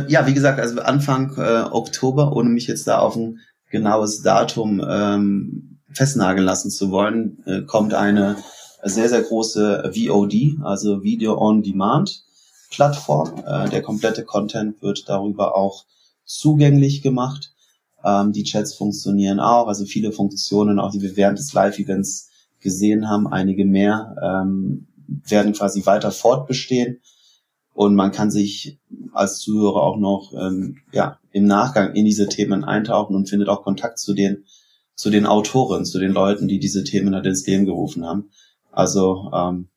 [0.07, 4.83] Ja, wie gesagt, also Anfang äh, Oktober, ohne mich jetzt da auf ein genaues Datum
[4.87, 8.37] ähm, festnageln lassen zu wollen, äh, kommt eine
[8.81, 12.23] sehr, sehr große VOD, also Video on Demand
[12.71, 13.43] Plattform.
[13.45, 15.85] Äh, der komplette Content wird darüber auch
[16.25, 17.50] zugänglich gemacht.
[18.03, 22.29] Ähm, die Chats funktionieren auch, also viele Funktionen, auch die wir während des Live-Events
[22.59, 27.01] gesehen haben, einige mehr, ähm, werden quasi weiter fortbestehen.
[27.73, 28.79] Und man kann sich
[29.13, 33.63] als Zuhörer auch noch ähm, ja, im Nachgang in diese Themen eintauchen und findet auch
[33.63, 34.45] Kontakt zu den,
[34.95, 38.29] zu den Autoren, zu den Leuten, die diese Themen halt ins Leben gerufen haben.
[38.71, 39.69] Also ähm,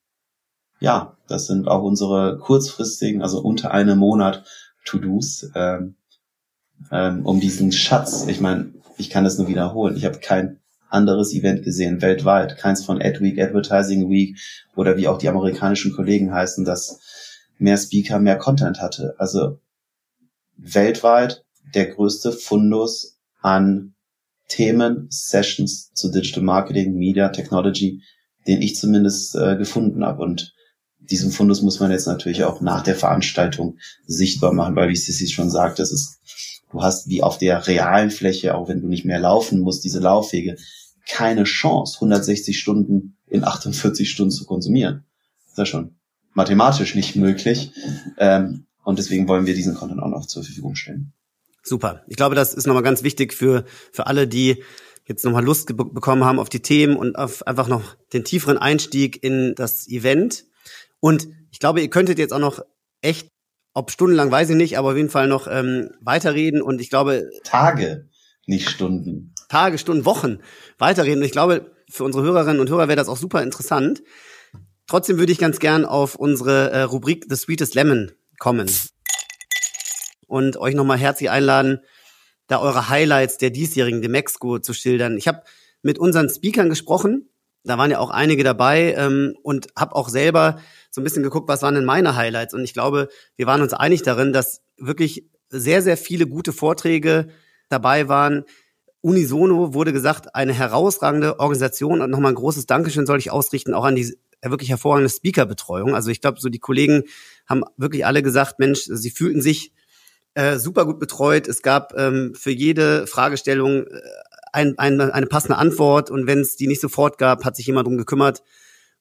[0.81, 4.45] ja, das sind auch unsere kurzfristigen, also unter einem Monat
[4.85, 5.97] To-Dos, ähm,
[6.91, 8.27] ähm, um diesen Schatz.
[8.29, 9.97] Ich meine, ich kann das nur wiederholen.
[9.97, 12.57] Ich habe kein anderes Event gesehen, weltweit.
[12.57, 14.39] Keins von AdWeek, Advertising Week
[14.77, 17.01] oder wie auch die amerikanischen Kollegen heißen, das
[17.59, 19.15] mehr Speaker, mehr Content hatte.
[19.19, 19.59] Also
[20.57, 21.45] weltweit
[21.75, 23.95] der größte Fundus an
[24.49, 28.03] Themen, Sessions zu Digital Marketing, Media, Technology,
[28.47, 30.23] den ich zumindest äh, gefunden habe.
[30.23, 30.55] Und
[30.99, 35.29] diesen Fundus muss man jetzt natürlich auch nach der Veranstaltung sichtbar machen, weil wie Sissi
[35.29, 36.19] schon sagt, das ist,
[36.75, 40.01] du hast wie auf der realen Fläche, auch wenn du nicht mehr laufen musst, diese
[40.01, 40.57] Laufwege,
[41.09, 45.05] keine Chance, 160 Stunden in 48 Stunden zu konsumieren.
[45.45, 45.97] Das ist ja schon
[46.33, 47.71] mathematisch nicht möglich.
[48.19, 51.13] Ähm, und deswegen wollen wir diesen Content auch noch zur Verfügung stellen.
[51.63, 52.03] Super.
[52.09, 54.63] Ich glaube, das ist nochmal ganz wichtig für, für alle, die
[55.07, 59.23] jetzt nochmal Lust bekommen haben auf die Themen und auf einfach noch den tieferen Einstieg
[59.23, 60.45] in das Event.
[60.99, 62.61] Und ich glaube, ihr könntet jetzt auch noch
[63.01, 63.29] echt,
[63.75, 66.63] ob stundenlang weiß ich nicht, aber auf jeden Fall noch ähm, weiterreden.
[66.63, 67.29] Und ich glaube.
[67.45, 68.09] Tage,
[68.47, 69.35] nicht Stunden.
[69.49, 70.39] Tage, Stunden, Wochen
[70.79, 71.19] weiterreden.
[71.19, 74.03] Und ich glaube, für unsere Hörerinnen und Hörer wäre das auch super interessant.
[74.87, 78.71] Trotzdem würde ich ganz gern auf unsere äh, Rubrik The Sweetest Lemon kommen
[80.27, 81.81] und euch nochmal herzlich einladen,
[82.49, 85.17] da eure Highlights der diesjährigen Demexco zu schildern.
[85.17, 85.43] Ich habe
[85.83, 87.31] mit unseren Speakern gesprochen,
[87.65, 90.61] da waren ja auch einige dabei ähm, und habe auch selber
[90.95, 92.55] so ein bisschen geguckt, was waren denn meine Highlights.
[92.55, 97.29] Und ich glaube, wir waren uns einig darin, dass wirklich sehr, sehr viele gute Vorträge
[97.69, 98.45] dabei waren,
[99.01, 103.85] unisono wurde gesagt, eine herausragende Organisation und nochmal ein großes Dankeschön soll ich ausrichten, auch
[103.85, 105.95] an die wirklich hervorragende Speakerbetreuung.
[105.95, 107.05] Also ich glaube, so die Kollegen
[107.47, 109.73] haben wirklich alle gesagt, Mensch, sie fühlten sich
[110.35, 111.49] äh, super gut betreut.
[111.49, 114.01] Es gab ähm, für jede Fragestellung äh,
[114.53, 117.87] ein, ein, eine passende Antwort und wenn es die nicht sofort gab, hat sich jemand
[117.87, 118.43] drum gekümmert.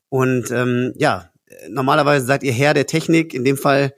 [0.10, 1.32] Und ähm, ja,
[1.70, 3.34] normalerweise seid ihr Herr der Technik.
[3.34, 3.94] In dem Fall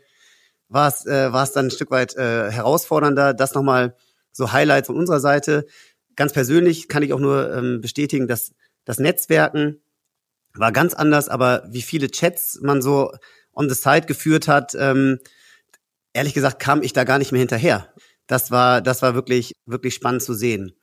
[0.69, 3.33] war es äh, war es dann ein Stück weit äh, herausfordernder.
[3.33, 3.95] Das nochmal
[4.31, 5.65] so Highlight von unserer Seite
[6.15, 8.53] ganz persönlich kann ich auch nur ähm, bestätigen, dass
[8.85, 9.81] das Netzwerken
[10.53, 13.11] war ganz anders, aber wie viele Chats man so
[13.53, 15.19] on the side geführt hat, ähm,
[16.13, 17.93] ehrlich gesagt kam ich da gar nicht mehr hinterher.
[18.27, 20.73] Das war, das war wirklich, wirklich spannend zu sehen.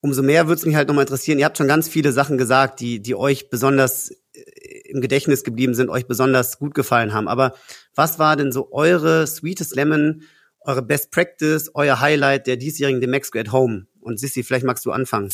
[0.00, 1.38] Umso mehr würde es mich halt nochmal interessieren.
[1.38, 5.74] Ihr habt schon ganz viele Sachen gesagt, die, die euch besonders äh, im Gedächtnis geblieben
[5.74, 7.28] sind, euch besonders gut gefallen haben.
[7.28, 7.54] Aber
[7.94, 10.22] was war denn so eure Sweetest Lemon,
[10.60, 13.86] eure Best Practice, euer Highlight der diesjährigen Demexco at Home?
[14.00, 15.30] Und Sissi, vielleicht magst du anfangen.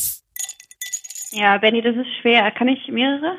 [1.31, 2.51] Ja, Benny, das ist schwer.
[2.51, 3.35] Kann ich mehrere?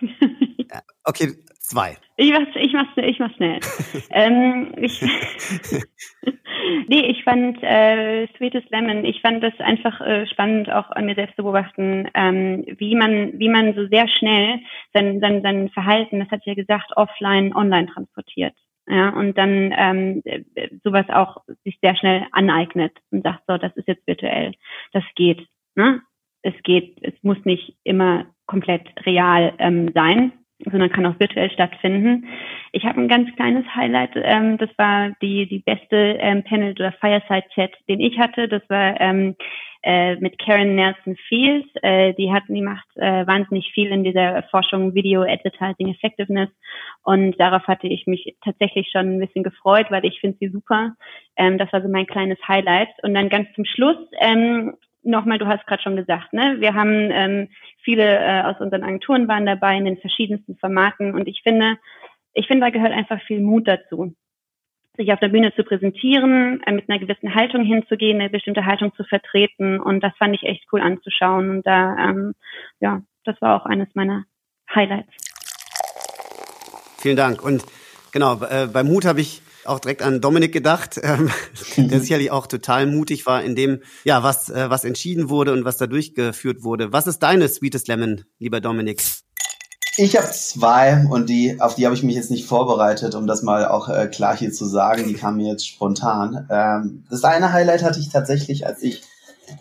[1.04, 1.36] okay,
[1.72, 1.96] zwei.
[2.16, 3.58] Ich mach's, ich mach's, ich mach's schnell.
[4.10, 5.00] ähm, ich,
[6.88, 11.14] nee, ich fand äh, Sweetest Lemon, ich fand das einfach äh, spannend, auch an mir
[11.14, 14.60] selbst zu beobachten, ähm, wie man, wie man so sehr schnell
[14.92, 18.54] sein, sein, sein Verhalten, das hat ja gesagt, offline, online transportiert.
[18.88, 20.22] Ja, und dann ähm,
[20.82, 24.52] sowas auch sich sehr schnell aneignet und sagt, so, das ist jetzt virtuell,
[24.92, 25.46] das geht.
[25.76, 26.02] Ne?
[26.42, 30.32] Es geht, es muss nicht immer komplett real ähm, sein,
[30.70, 32.26] sondern kann auch virtuell stattfinden.
[32.72, 34.12] Ich habe ein ganz kleines Highlight.
[34.14, 38.48] Ähm, das war die die beste ähm, Panel oder Fireside Chat, den ich hatte.
[38.48, 39.36] Das war ähm,
[39.82, 41.68] äh, mit Karen Nelson Fields.
[41.82, 46.50] Äh, die hat, die macht äh, wahnsinnig viel in dieser Forschung Video Advertising Effectiveness
[47.04, 50.94] und darauf hatte ich mich tatsächlich schon ein bisschen gefreut, weil ich finde sie super.
[51.36, 52.90] Ähm, das war so mein kleines Highlight.
[53.02, 56.56] Und dann ganz zum Schluss ähm, nochmal, du hast gerade schon gesagt, ne?
[56.58, 57.48] Wir haben ähm,
[57.82, 61.76] viele äh, aus unseren Agenturen waren dabei in den verschiedensten Formaten und ich finde,
[62.34, 64.14] ich finde, da gehört einfach viel Mut dazu
[64.96, 68.94] sich auf der Bühne zu präsentieren, äh, mit einer gewissen Haltung hinzugehen, eine bestimmte Haltung
[68.94, 69.80] zu vertreten.
[69.80, 71.50] Und das fand ich echt cool anzuschauen.
[71.50, 72.34] Und da, ähm,
[72.80, 74.24] ja, das war auch eines meiner
[74.74, 75.12] Highlights.
[76.98, 77.42] Vielen Dank.
[77.42, 77.64] Und
[78.12, 81.30] genau, äh, bei Mut habe ich auch direkt an Dominik gedacht, ähm,
[81.76, 85.64] der sicherlich auch total mutig war in dem, ja, was, äh, was entschieden wurde und
[85.64, 86.92] was da durchgeführt wurde.
[86.92, 89.02] Was ist deine Sweetest Lemon, lieber Dominik?
[89.98, 93.42] Ich habe zwei und die, auf die habe ich mich jetzt nicht vorbereitet, um das
[93.42, 95.06] mal auch äh, klar hier zu sagen.
[95.06, 96.48] Die kamen mir jetzt spontan.
[96.50, 99.02] Ähm, das eine Highlight hatte ich tatsächlich, als ich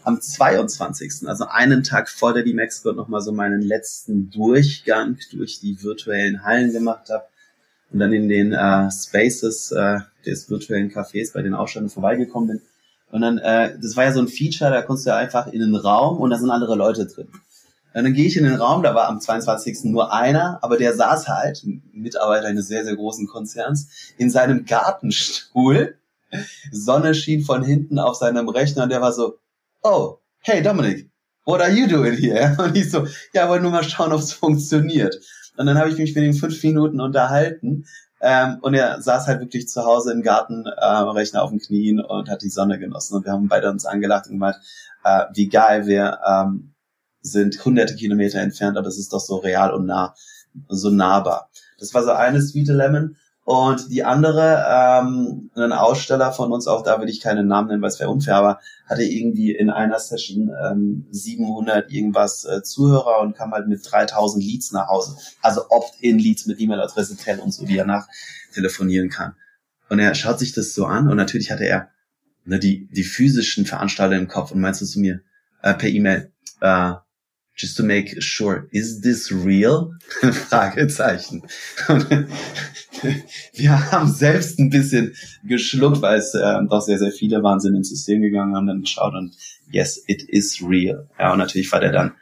[0.04, 5.84] am 22., also einen Tag vor der D-Max nochmal so meinen letzten Durchgang durch die
[5.84, 7.26] virtuellen Hallen gemacht habe
[7.92, 12.62] und dann in den äh, Spaces äh, des virtuellen Cafés bei den Ausstellungen vorbeigekommen bin.
[13.12, 15.60] Und dann, äh, das war ja so ein Feature, da konntest du ja einfach in
[15.60, 17.28] den Raum und da sind andere Leute drin.
[17.94, 19.86] Und dann gehe ich in den Raum, da war am 22.
[19.86, 25.96] nur einer, aber der saß halt, Mitarbeiter eines sehr, sehr großen Konzerns, in seinem Gartenstuhl.
[26.72, 29.40] Sonne schien von hinten auf seinem Rechner und der war so,
[29.84, 31.10] oh, hey Dominik,
[31.46, 32.56] what are you doing here?
[32.64, 35.16] Und ich so, ja, wollte nur mal schauen, ob es funktioniert.
[35.58, 37.86] Und dann habe ich mich mit ihm fünf Minuten unterhalten
[38.22, 42.00] ähm, und er saß halt wirklich zu Hause im Garten, äh, Rechner auf den Knien
[42.00, 43.16] und hat die Sonne genossen.
[43.16, 44.58] Und wir haben beide uns angelacht und gemeint,
[45.04, 46.74] äh, wie geil wir ähm,
[47.22, 50.14] sind hunderte Kilometer entfernt, aber es ist doch so real und nah,
[50.68, 51.50] so nahbar.
[51.80, 53.18] Das war so eine Sweet Lemon.
[53.44, 57.82] Und die andere, ähm, ein Aussteller von uns, auch da will ich keinen Namen nennen,
[57.82, 63.20] weil es wäre unfair, aber hatte irgendwie in einer Session ähm, 700 irgendwas äh, Zuhörer
[63.22, 65.18] und kam halt mit 3000 Leads nach Hause.
[65.42, 68.08] Also Opt-in-Leads mit E-Mail-Adresse, Tel und so, die er nach
[68.54, 69.34] telefonieren kann.
[69.90, 71.90] Und er schaut sich das so an und natürlich hatte er
[72.46, 75.22] ne, die, die physischen Veranstalter im Kopf und meinst du zu mir
[75.64, 76.32] äh, per E-Mail,
[76.62, 76.94] äh,
[77.62, 79.94] just to make sure, is this real?
[80.50, 81.44] Fragezeichen.
[83.54, 87.76] wir haben selbst ein bisschen geschluckt, weil es äh, doch sehr, sehr viele waren, sind
[87.76, 89.36] ins System gegangen, haben dann geschaut und
[89.72, 91.08] yes, it is real.
[91.20, 92.14] Ja, und natürlich war der dann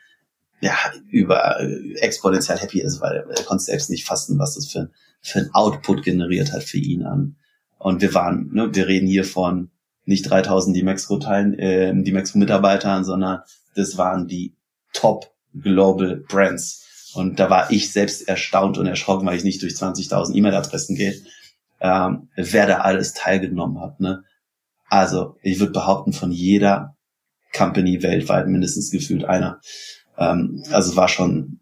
[0.61, 0.75] ja
[1.09, 4.89] über äh, exponentiell happy ist, weil er konnte selbst nicht fassen, was das für,
[5.21, 7.35] für ein Output generiert hat für ihn an.
[7.77, 9.71] Und wir waren, ne, wir reden hier von
[10.05, 13.41] nicht 3000 die Mexico-Teilen, äh, die Mexico-Mitarbeitern, sondern
[13.75, 14.55] das waren die
[14.93, 17.11] Top Global Brands.
[17.13, 21.15] Und da war ich selbst erstaunt und erschrocken, weil ich nicht durch 20.000 E-Mail-Adressen gehe,
[21.81, 23.99] ähm, wer da alles teilgenommen hat.
[23.99, 24.23] Ne?
[24.87, 26.95] Also ich würde behaupten, von jeder
[27.55, 29.59] Company weltweit mindestens gefühlt einer.
[30.17, 31.59] Ähm, also war schon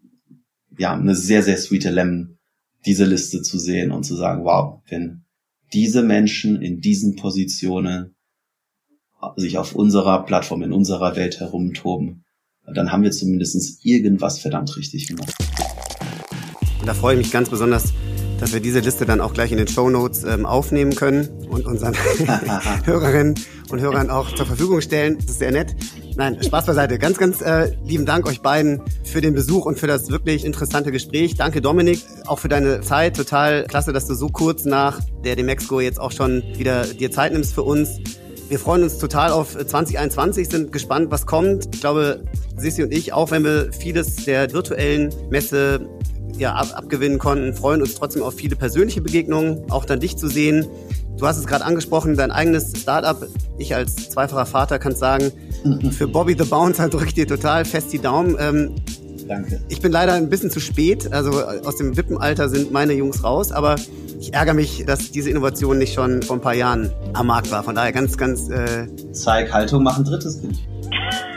[0.76, 2.38] ja eine sehr, sehr sweete Lemon,
[2.86, 5.24] diese Liste zu sehen und zu sagen, wow, wenn
[5.72, 8.16] diese Menschen in diesen Positionen
[9.36, 12.24] sich auf unserer Plattform, in unserer Welt herumtoben,
[12.74, 15.34] dann haben wir zumindest irgendwas verdammt richtig gemacht.
[16.80, 17.92] Und da freue ich mich ganz besonders,
[18.40, 21.66] dass wir diese Liste dann auch gleich in den Show Notes ähm, aufnehmen können und
[21.66, 21.94] unseren
[22.84, 23.34] Hörerinnen
[23.70, 25.16] und Hörern auch zur Verfügung stellen.
[25.16, 25.74] Das ist sehr nett.
[26.16, 26.98] Nein, Spaß beiseite.
[26.98, 30.92] Ganz, ganz äh, lieben Dank euch beiden für den Besuch und für das wirklich interessante
[30.92, 31.34] Gespräch.
[31.34, 33.16] Danke Dominik, auch für deine Zeit.
[33.16, 37.32] Total klasse, dass du so kurz nach der Demexco jetzt auch schon wieder dir Zeit
[37.32, 38.00] nimmst für uns.
[38.48, 41.68] Wir freuen uns total auf 2021, sind gespannt, was kommt.
[41.74, 42.24] Ich glaube,
[42.56, 45.86] Sissi und ich, auch wenn wir vieles der virtuellen Messe
[46.38, 50.28] ja, ab, abgewinnen konnten, freuen uns trotzdem auf viele persönliche Begegnungen, auch dann dich zu
[50.28, 50.66] sehen.
[51.18, 53.26] Du hast es gerade angesprochen, dein eigenes Startup.
[53.58, 55.30] Ich als zweifacher Vater kann sagen,
[55.90, 58.34] für Bobby the Bouncer drückt dir total fest die Daumen.
[58.38, 58.74] Ähm,
[59.28, 59.60] Danke.
[59.68, 61.12] Ich bin leider ein bisschen zu spät.
[61.12, 63.76] Also aus dem Wippenalter sind meine Jungs raus, aber
[64.18, 67.62] ich ärgere mich, dass diese Innovation nicht schon vor ein paar Jahren am Markt war.
[67.62, 68.48] Von daher ganz, ganz.
[68.48, 70.58] Äh Zeig Haltung, mach ein drittes Kind.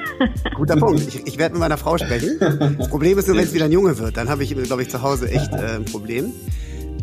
[0.56, 1.02] Guter Punkt.
[1.08, 2.40] Ich, ich werde mit meiner Frau sprechen.
[2.78, 4.90] Das Problem ist nur, wenn es wieder ein Junge wird, dann habe ich, glaube ich,
[4.90, 6.32] zu Hause echt äh, ein Problem.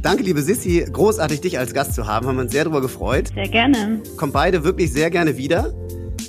[0.00, 0.86] Danke, liebe Sissi.
[0.90, 2.26] Großartig, dich als Gast zu haben.
[2.26, 3.28] Haben wir uns sehr darüber gefreut.
[3.34, 4.00] Sehr gerne.
[4.16, 5.72] Kommen beide wirklich sehr gerne wieder.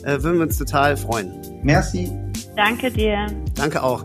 [0.03, 1.32] Äh, würden wir uns total freuen.
[1.62, 2.10] Merci.
[2.55, 3.28] Danke dir.
[3.55, 4.03] Danke auch.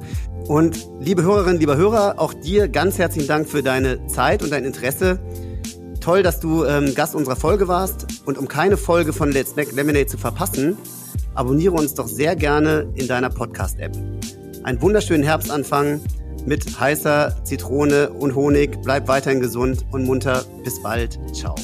[0.49, 4.65] Und liebe Hörerinnen, lieber Hörer, auch dir ganz herzlichen Dank für deine Zeit und dein
[4.65, 5.19] Interesse.
[6.01, 8.07] Toll, dass du ähm, Gast unserer Folge warst.
[8.27, 10.77] Und um keine Folge von Let's Make Lemonade zu verpassen,
[11.35, 13.97] abonniere uns doch sehr gerne in deiner Podcast-App.
[14.65, 16.01] Einen wunderschönen Herbstanfang
[16.45, 18.83] mit heißer Zitrone und Honig.
[18.83, 20.45] Bleib weiterhin gesund und munter.
[20.63, 21.19] Bis bald.
[21.35, 21.55] Ciao.